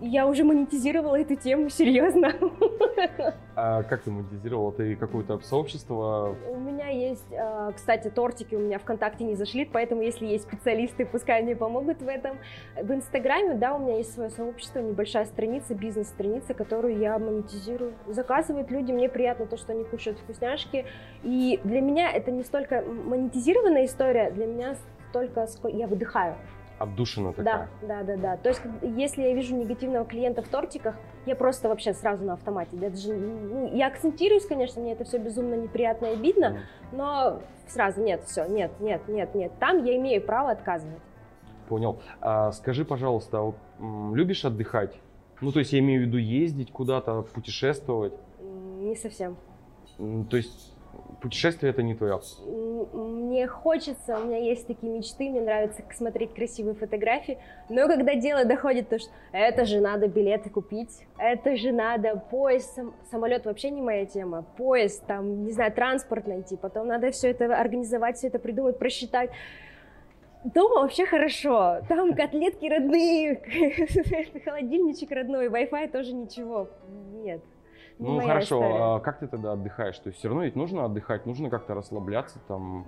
я 0.03 0.27
уже 0.27 0.45
монетизировала 0.45 1.21
эту 1.21 1.37
тему, 1.37 1.69
серьезно. 1.69 2.33
А 3.55 3.83
как 3.83 4.03
ты 4.03 4.11
монетизировала? 4.11 4.73
Ты 4.73 4.97
какое-то 4.97 5.39
сообщество? 5.41 6.35
У 6.49 6.57
меня 6.57 6.89
есть, 6.89 7.27
а, 7.35 7.71
кстати, 7.73 8.09
тортики 8.09 8.55
у 8.55 8.59
меня 8.59 8.79
ВКонтакте 8.79 9.25
не 9.25 9.35
зашли, 9.35 9.67
поэтому 9.67 10.01
если 10.01 10.25
есть 10.25 10.45
специалисты, 10.45 11.05
пускай 11.05 11.43
мне 11.43 11.55
помогут 11.55 12.01
в 12.01 12.09
этом. 12.09 12.39
В 12.81 12.91
Инстаграме, 12.93 13.55
да, 13.55 13.75
у 13.75 13.79
меня 13.79 13.99
есть 13.99 14.15
свое 14.15 14.31
сообщество, 14.31 14.79
небольшая 14.79 15.27
страница, 15.27 15.75
бизнес-страница, 15.75 16.55
которую 16.55 16.99
я 16.99 17.19
монетизирую. 17.19 17.93
Заказывают 18.07 18.71
люди, 18.71 18.91
мне 18.91 19.11
приятно 19.11 19.45
то, 19.45 19.59
что 19.59 19.73
они 19.73 19.85
кушают 19.85 20.19
вкусняшки. 20.19 20.87
И 21.23 21.61
для 21.63 21.83
меня 21.83 22.11
это 22.11 22.31
не 22.31 22.45
столько 22.45 22.83
монетизированная 22.83 23.85
история, 23.85 24.31
для 24.31 24.47
меня 24.47 24.77
столько, 25.11 25.47
сколько 25.47 25.77
я 25.77 25.87
выдыхаю. 25.87 26.37
Отдушина 26.83 27.33
такая. 27.33 27.69
Да, 27.81 27.87
да, 27.87 28.03
да, 28.03 28.17
да. 28.17 28.37
То 28.37 28.49
есть, 28.49 28.61
если 28.83 29.23
я 29.23 29.35
вижу 29.35 29.55
негативного 29.55 30.05
клиента 30.05 30.43
в 30.43 30.49
тортиках, 30.49 30.97
я 31.27 31.37
просто 31.37 31.69
вообще 31.69 31.95
сразу 31.95 32.25
на 32.25 32.33
автомате. 32.33 32.77
Даже, 32.77 33.15
ну, 33.15 33.73
я 33.73 33.87
акцентируюсь, 33.87 34.47
конечно, 34.47 34.83
мне 34.83 34.93
это 34.93 35.05
все 35.05 35.19
безумно 35.19 35.55
неприятно 35.55 36.07
и 36.07 36.15
обидно, 36.15 36.45
mm. 36.45 36.97
но 36.97 37.43
сразу 37.69 38.03
нет, 38.03 38.25
все, 38.25 38.47
нет, 38.47 38.73
нет, 38.81 39.07
нет, 39.07 39.33
нет. 39.35 39.53
Там 39.61 39.85
я 39.85 39.97
имею 39.97 40.21
право 40.23 40.51
отказывать. 40.51 40.99
Понял. 41.69 42.01
А, 42.21 42.51
скажи, 42.51 42.85
пожалуйста, 42.85 43.55
любишь 43.79 44.45
отдыхать? 44.45 44.99
Ну, 45.41 45.53
то 45.53 45.61
есть 45.61 45.73
я 45.73 45.79
имею 45.79 46.03
в 46.03 46.07
виду 46.07 46.19
ездить 46.19 46.73
куда-то, 46.73 47.23
путешествовать? 47.23 48.15
Не 48.41 48.97
совсем. 48.97 49.37
То 49.99 50.37
есть 50.37 50.72
путешествие 51.21 51.71
это 51.71 51.83
не 51.83 51.95
твое? 51.95 52.21
Мне 52.93 53.47
хочется, 53.47 54.19
у 54.19 54.25
меня 54.25 54.39
есть 54.39 54.67
такие 54.67 54.93
мечты, 54.93 55.31
мне 55.31 55.41
нравится 55.41 55.83
смотреть 55.95 56.35
красивые 56.35 56.75
фотографии, 56.75 57.39
но 57.69 57.87
когда 57.87 58.15
дело 58.15 58.45
доходит, 58.45 58.89
то 58.89 58.99
что 58.99 59.11
это 59.33 59.65
же 59.65 59.81
надо 59.81 60.09
билеты 60.09 60.51
купить, 60.51 61.07
это 61.17 61.57
же 61.57 61.73
надо 61.73 62.17
поезд, 62.17 62.75
сам, 62.75 62.95
самолет 63.11 63.45
вообще 63.47 63.71
не 63.71 63.81
моя 63.81 64.05
тема, 64.05 64.45
поезд, 64.57 65.05
там, 65.07 65.45
не 65.45 65.53
знаю, 65.53 65.73
транспорт 65.73 66.27
найти, 66.27 66.57
потом 66.57 66.89
надо 66.89 67.11
все 67.13 67.31
это 67.31 67.57
организовать, 67.57 68.17
все 68.17 68.27
это 68.27 68.39
придумать, 68.39 68.79
просчитать. 68.79 69.31
Дома 70.45 70.81
вообще 70.81 71.07
хорошо. 71.07 71.83
Там 71.89 72.15
котлетки 72.15 72.67
родные, 72.67 73.37
холодильничек 74.45 75.13
родной, 75.13 75.47
Wi-Fi 75.47 75.93
тоже 75.93 76.13
ничего. 76.13 76.69
Нет. 77.13 77.41
Ну 77.99 78.21
хорошо, 78.21 78.57
история. 78.57 78.77
а 78.79 79.01
как 79.01 79.19
ты 79.19 79.27
тогда 79.27 79.53
отдыхаешь? 79.53 79.99
То 79.99 80.09
есть 80.09 80.19
все 80.19 80.29
равно 80.29 80.45
ведь 80.45 80.57
нужно 80.57 80.85
отдыхать, 80.85 81.27
нужно 81.27 81.51
как-то 81.51 81.75
расслабляться 81.75 82.39
там. 82.49 82.87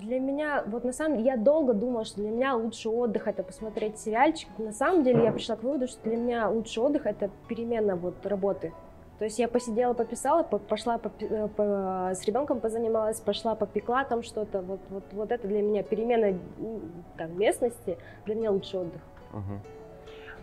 Для 0.00 0.18
меня, 0.18 0.64
вот 0.66 0.84
на 0.84 0.92
самом 0.92 1.18
деле, 1.18 1.30
я 1.30 1.36
долго 1.36 1.72
думала, 1.72 2.04
что 2.04 2.20
для 2.20 2.30
меня 2.30 2.56
лучший 2.56 2.90
отдых 2.90 3.28
это 3.28 3.42
посмотреть 3.42 3.98
сериальчик. 3.98 4.48
На 4.58 4.72
самом 4.72 5.04
деле 5.04 5.22
я 5.22 5.32
пришла 5.32 5.56
к 5.56 5.62
выводу, 5.62 5.86
что 5.86 6.02
для 6.02 6.16
меня 6.16 6.48
лучший 6.48 6.82
отдых 6.82 7.06
это 7.06 7.30
перемена 7.48 7.94
вот 7.94 8.26
работы. 8.26 8.72
То 9.18 9.24
есть 9.24 9.38
я 9.38 9.46
посидела, 9.46 9.94
пописала, 9.94 10.42
пошла 10.42 10.98
по, 10.98 11.10
э, 11.20 11.48
по, 11.48 12.10
с 12.14 12.24
ребенком 12.24 12.58
позанималась, 12.58 13.20
пошла 13.20 13.54
попекла 13.54 14.04
там 14.04 14.22
что-то. 14.24 14.60
Вот, 14.60 14.80
вот, 14.90 15.04
вот 15.12 15.30
это 15.30 15.46
для 15.46 15.62
меня 15.62 15.84
перемена 15.84 16.36
там, 17.16 17.38
местности, 17.38 17.96
для 18.26 18.34
меня 18.34 18.50
лучший 18.50 18.80
отдых. 18.80 19.00
Угу. 19.32 19.60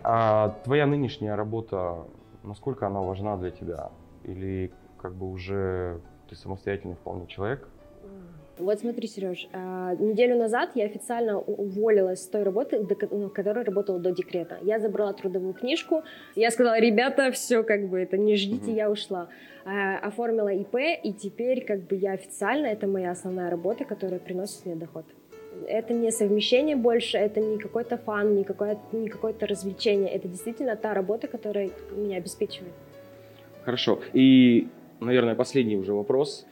А 0.04 0.56
твоя 0.64 0.86
нынешняя 0.86 1.36
работа, 1.36 2.06
насколько 2.44 2.88
она 2.88 3.02
важна 3.02 3.38
для 3.38 3.52
тебя? 3.52 3.92
Или 4.24 4.72
как 4.98 5.16
бы 5.16 5.30
уже 5.30 6.00
ты 6.30 6.36
самостоятельный 6.36 6.96
вполне 6.96 7.28
человек? 7.28 7.68
Вот 8.58 8.80
смотри, 8.80 9.08
Сереж, 9.08 9.48
а, 9.54 9.96
неделю 9.96 10.38
назад 10.38 10.72
я 10.76 10.86
официально 10.86 11.40
уволилась 11.40 12.24
с 12.24 12.28
той 12.28 12.44
работы, 12.44 12.86
ну, 13.10 13.30
которой 13.30 13.64
работала 13.64 13.98
до 13.98 14.12
декрета. 14.12 14.60
Я 14.62 14.80
забрала 14.80 15.14
трудовую 15.14 15.54
книжку, 15.54 16.04
я 16.36 16.52
сказала, 16.52 16.80
ребята, 16.80 17.32
все, 17.32 17.64
как 17.64 17.88
бы, 17.88 18.00
это 18.00 18.18
не 18.18 18.36
ждите, 18.36 18.72
я 18.72 18.92
ушла. 18.92 19.30
А, 19.66 19.98
оформила 19.98 20.50
ИП, 20.50 20.76
и 21.04 21.12
теперь, 21.14 21.66
как 21.66 21.88
бы, 21.88 21.96
я 21.96 22.12
официально, 22.12 22.68
это 22.68 22.86
моя 22.86 23.12
основная 23.12 23.50
работа, 23.50 23.84
которая 23.84 24.20
приносит 24.20 24.66
мне 24.66 24.76
доход. 24.76 25.06
Это 25.68 25.94
не 25.94 26.12
совмещение 26.12 26.76
больше, 26.76 27.18
это 27.18 27.40
не 27.40 27.58
какой-то 27.58 27.98
fun, 27.98 28.36
не 28.36 28.44
какое-то, 28.44 28.82
не 28.92 29.10
какое-то 29.10 29.48
развлечение, 29.48 30.10
это 30.10 30.28
действительно 30.28 30.76
та 30.76 30.94
работа, 30.94 31.28
которая 31.28 31.70
меня 31.96 32.18
обеспечивает. 32.18 32.74
Хорошо. 33.64 34.00
И, 34.14 34.68
наверное, 35.00 35.36
последний 35.36 35.78
уже 35.78 35.94
вопрос. 35.94 36.46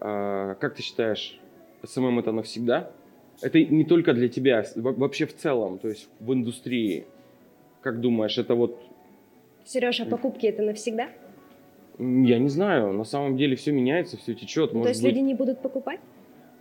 А, 0.00 0.54
как 0.54 0.74
ты 0.74 0.82
считаешь, 0.82 1.40
SMM 1.84 2.18
это 2.18 2.32
навсегда? 2.32 2.90
Это 3.42 3.62
не 3.62 3.84
только 3.84 4.14
для 4.14 4.28
тебя, 4.28 4.64
вообще 4.76 5.26
в 5.26 5.34
целом, 5.34 5.78
то 5.78 5.88
есть 5.88 6.08
в 6.20 6.32
индустрии. 6.32 7.06
Как 7.82 8.00
думаешь, 8.00 8.38
это 8.38 8.54
вот... 8.54 8.80
Сережа, 9.64 10.06
покупки 10.06 10.46
это 10.46 10.62
навсегда? 10.62 11.08
Я 11.98 12.38
не 12.38 12.48
знаю. 12.48 12.92
На 12.92 13.04
самом 13.04 13.36
деле 13.36 13.56
все 13.56 13.72
меняется, 13.72 14.16
все 14.16 14.34
течет. 14.34 14.72
Ну, 14.72 14.82
то 14.82 14.88
есть 14.88 15.02
быть... 15.02 15.12
люди 15.12 15.22
не 15.22 15.34
будут 15.34 15.60
покупать? 15.60 16.00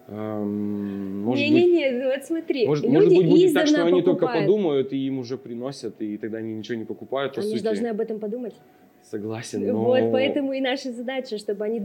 Может 0.08 1.44
Не-не-не, 1.44 1.92
быть, 1.92 2.06
вот 2.06 2.26
смотри. 2.26 2.68
Может, 2.68 2.86
люди 2.86 2.96
может 2.96 3.10
быть, 3.10 3.30
будет 3.30 3.54
так, 3.54 3.68
что 3.68 3.86
они 3.86 4.02
только 4.04 4.28
подумают, 4.28 4.94
и 4.94 5.08
им 5.08 5.20
уже 5.20 5.38
приносят, 5.38 6.02
и 6.02 6.18
тогда 6.18 6.38
они 6.38 6.54
ничего 6.54 6.78
не 6.78 6.86
покупают. 6.86 7.38
Они 7.38 7.56
же 7.56 7.64
должны 7.64 7.88
об 7.88 8.00
этом 8.00 8.20
подумать. 8.20 8.54
Согласен, 9.02 9.68
но... 9.68 9.84
Вот, 9.84 10.12
поэтому 10.12 10.54
и 10.54 10.62
наша 10.62 10.92
задача, 10.92 11.38
чтобы 11.38 11.66
они 11.66 11.80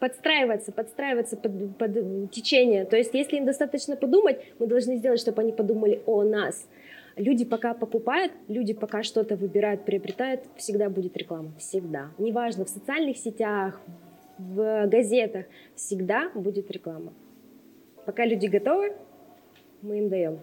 подстраиваться, 0.00 0.70
подстраиваться 0.70 1.36
под, 1.38 1.76
под 1.78 2.30
течение. 2.30 2.84
То 2.84 2.96
есть, 2.96 3.14
если 3.14 3.38
им 3.38 3.46
достаточно 3.46 3.96
подумать, 3.96 4.38
мы 4.58 4.66
должны 4.66 4.96
сделать, 4.96 5.18
чтобы 5.18 5.40
они 5.40 5.52
подумали 5.52 6.02
о 6.04 6.22
нас. 6.22 6.68
Люди 7.16 7.44
пока 7.46 7.72
покупают, 7.72 8.32
люди 8.48 8.74
пока 8.74 9.02
что-то 9.02 9.36
выбирают, 9.36 9.84
приобретают, 9.84 10.42
всегда 10.56 10.90
будет 10.90 11.16
реклама. 11.16 11.52
Всегда. 11.58 12.10
Неважно, 12.18 12.66
в 12.66 12.68
социальных 12.68 13.16
сетях, 13.16 13.80
в 14.40 14.86
газетах, 14.86 15.46
всегда 15.74 16.30
будет 16.34 16.70
реклама. 16.70 17.12
Пока 18.06 18.24
люди 18.24 18.46
готовы, 18.46 18.92
мы 19.82 19.98
им 19.98 20.08
даем. 20.08 20.38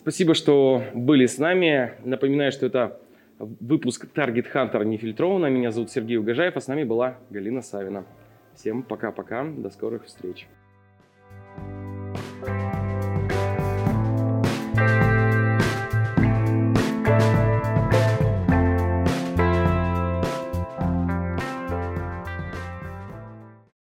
Спасибо, 0.00 0.34
что 0.34 0.82
были 0.92 1.26
с 1.26 1.38
нами. 1.38 1.92
Напоминаю, 2.04 2.52
что 2.52 2.66
это 2.66 3.00
выпуск 3.38 4.06
Target 4.14 4.46
Hunter 4.52 4.84
нефильтрованно. 4.84 5.46
Меня 5.46 5.70
зовут 5.70 5.90
Сергей 5.90 6.18
Угожаев, 6.18 6.56
а 6.56 6.60
с 6.60 6.66
нами 6.66 6.84
была 6.84 7.18
Галина 7.30 7.62
Савина. 7.62 8.04
Всем 8.54 8.82
пока-пока, 8.82 9.44
до 9.44 9.70
скорых 9.70 10.04
встреч. 10.04 10.46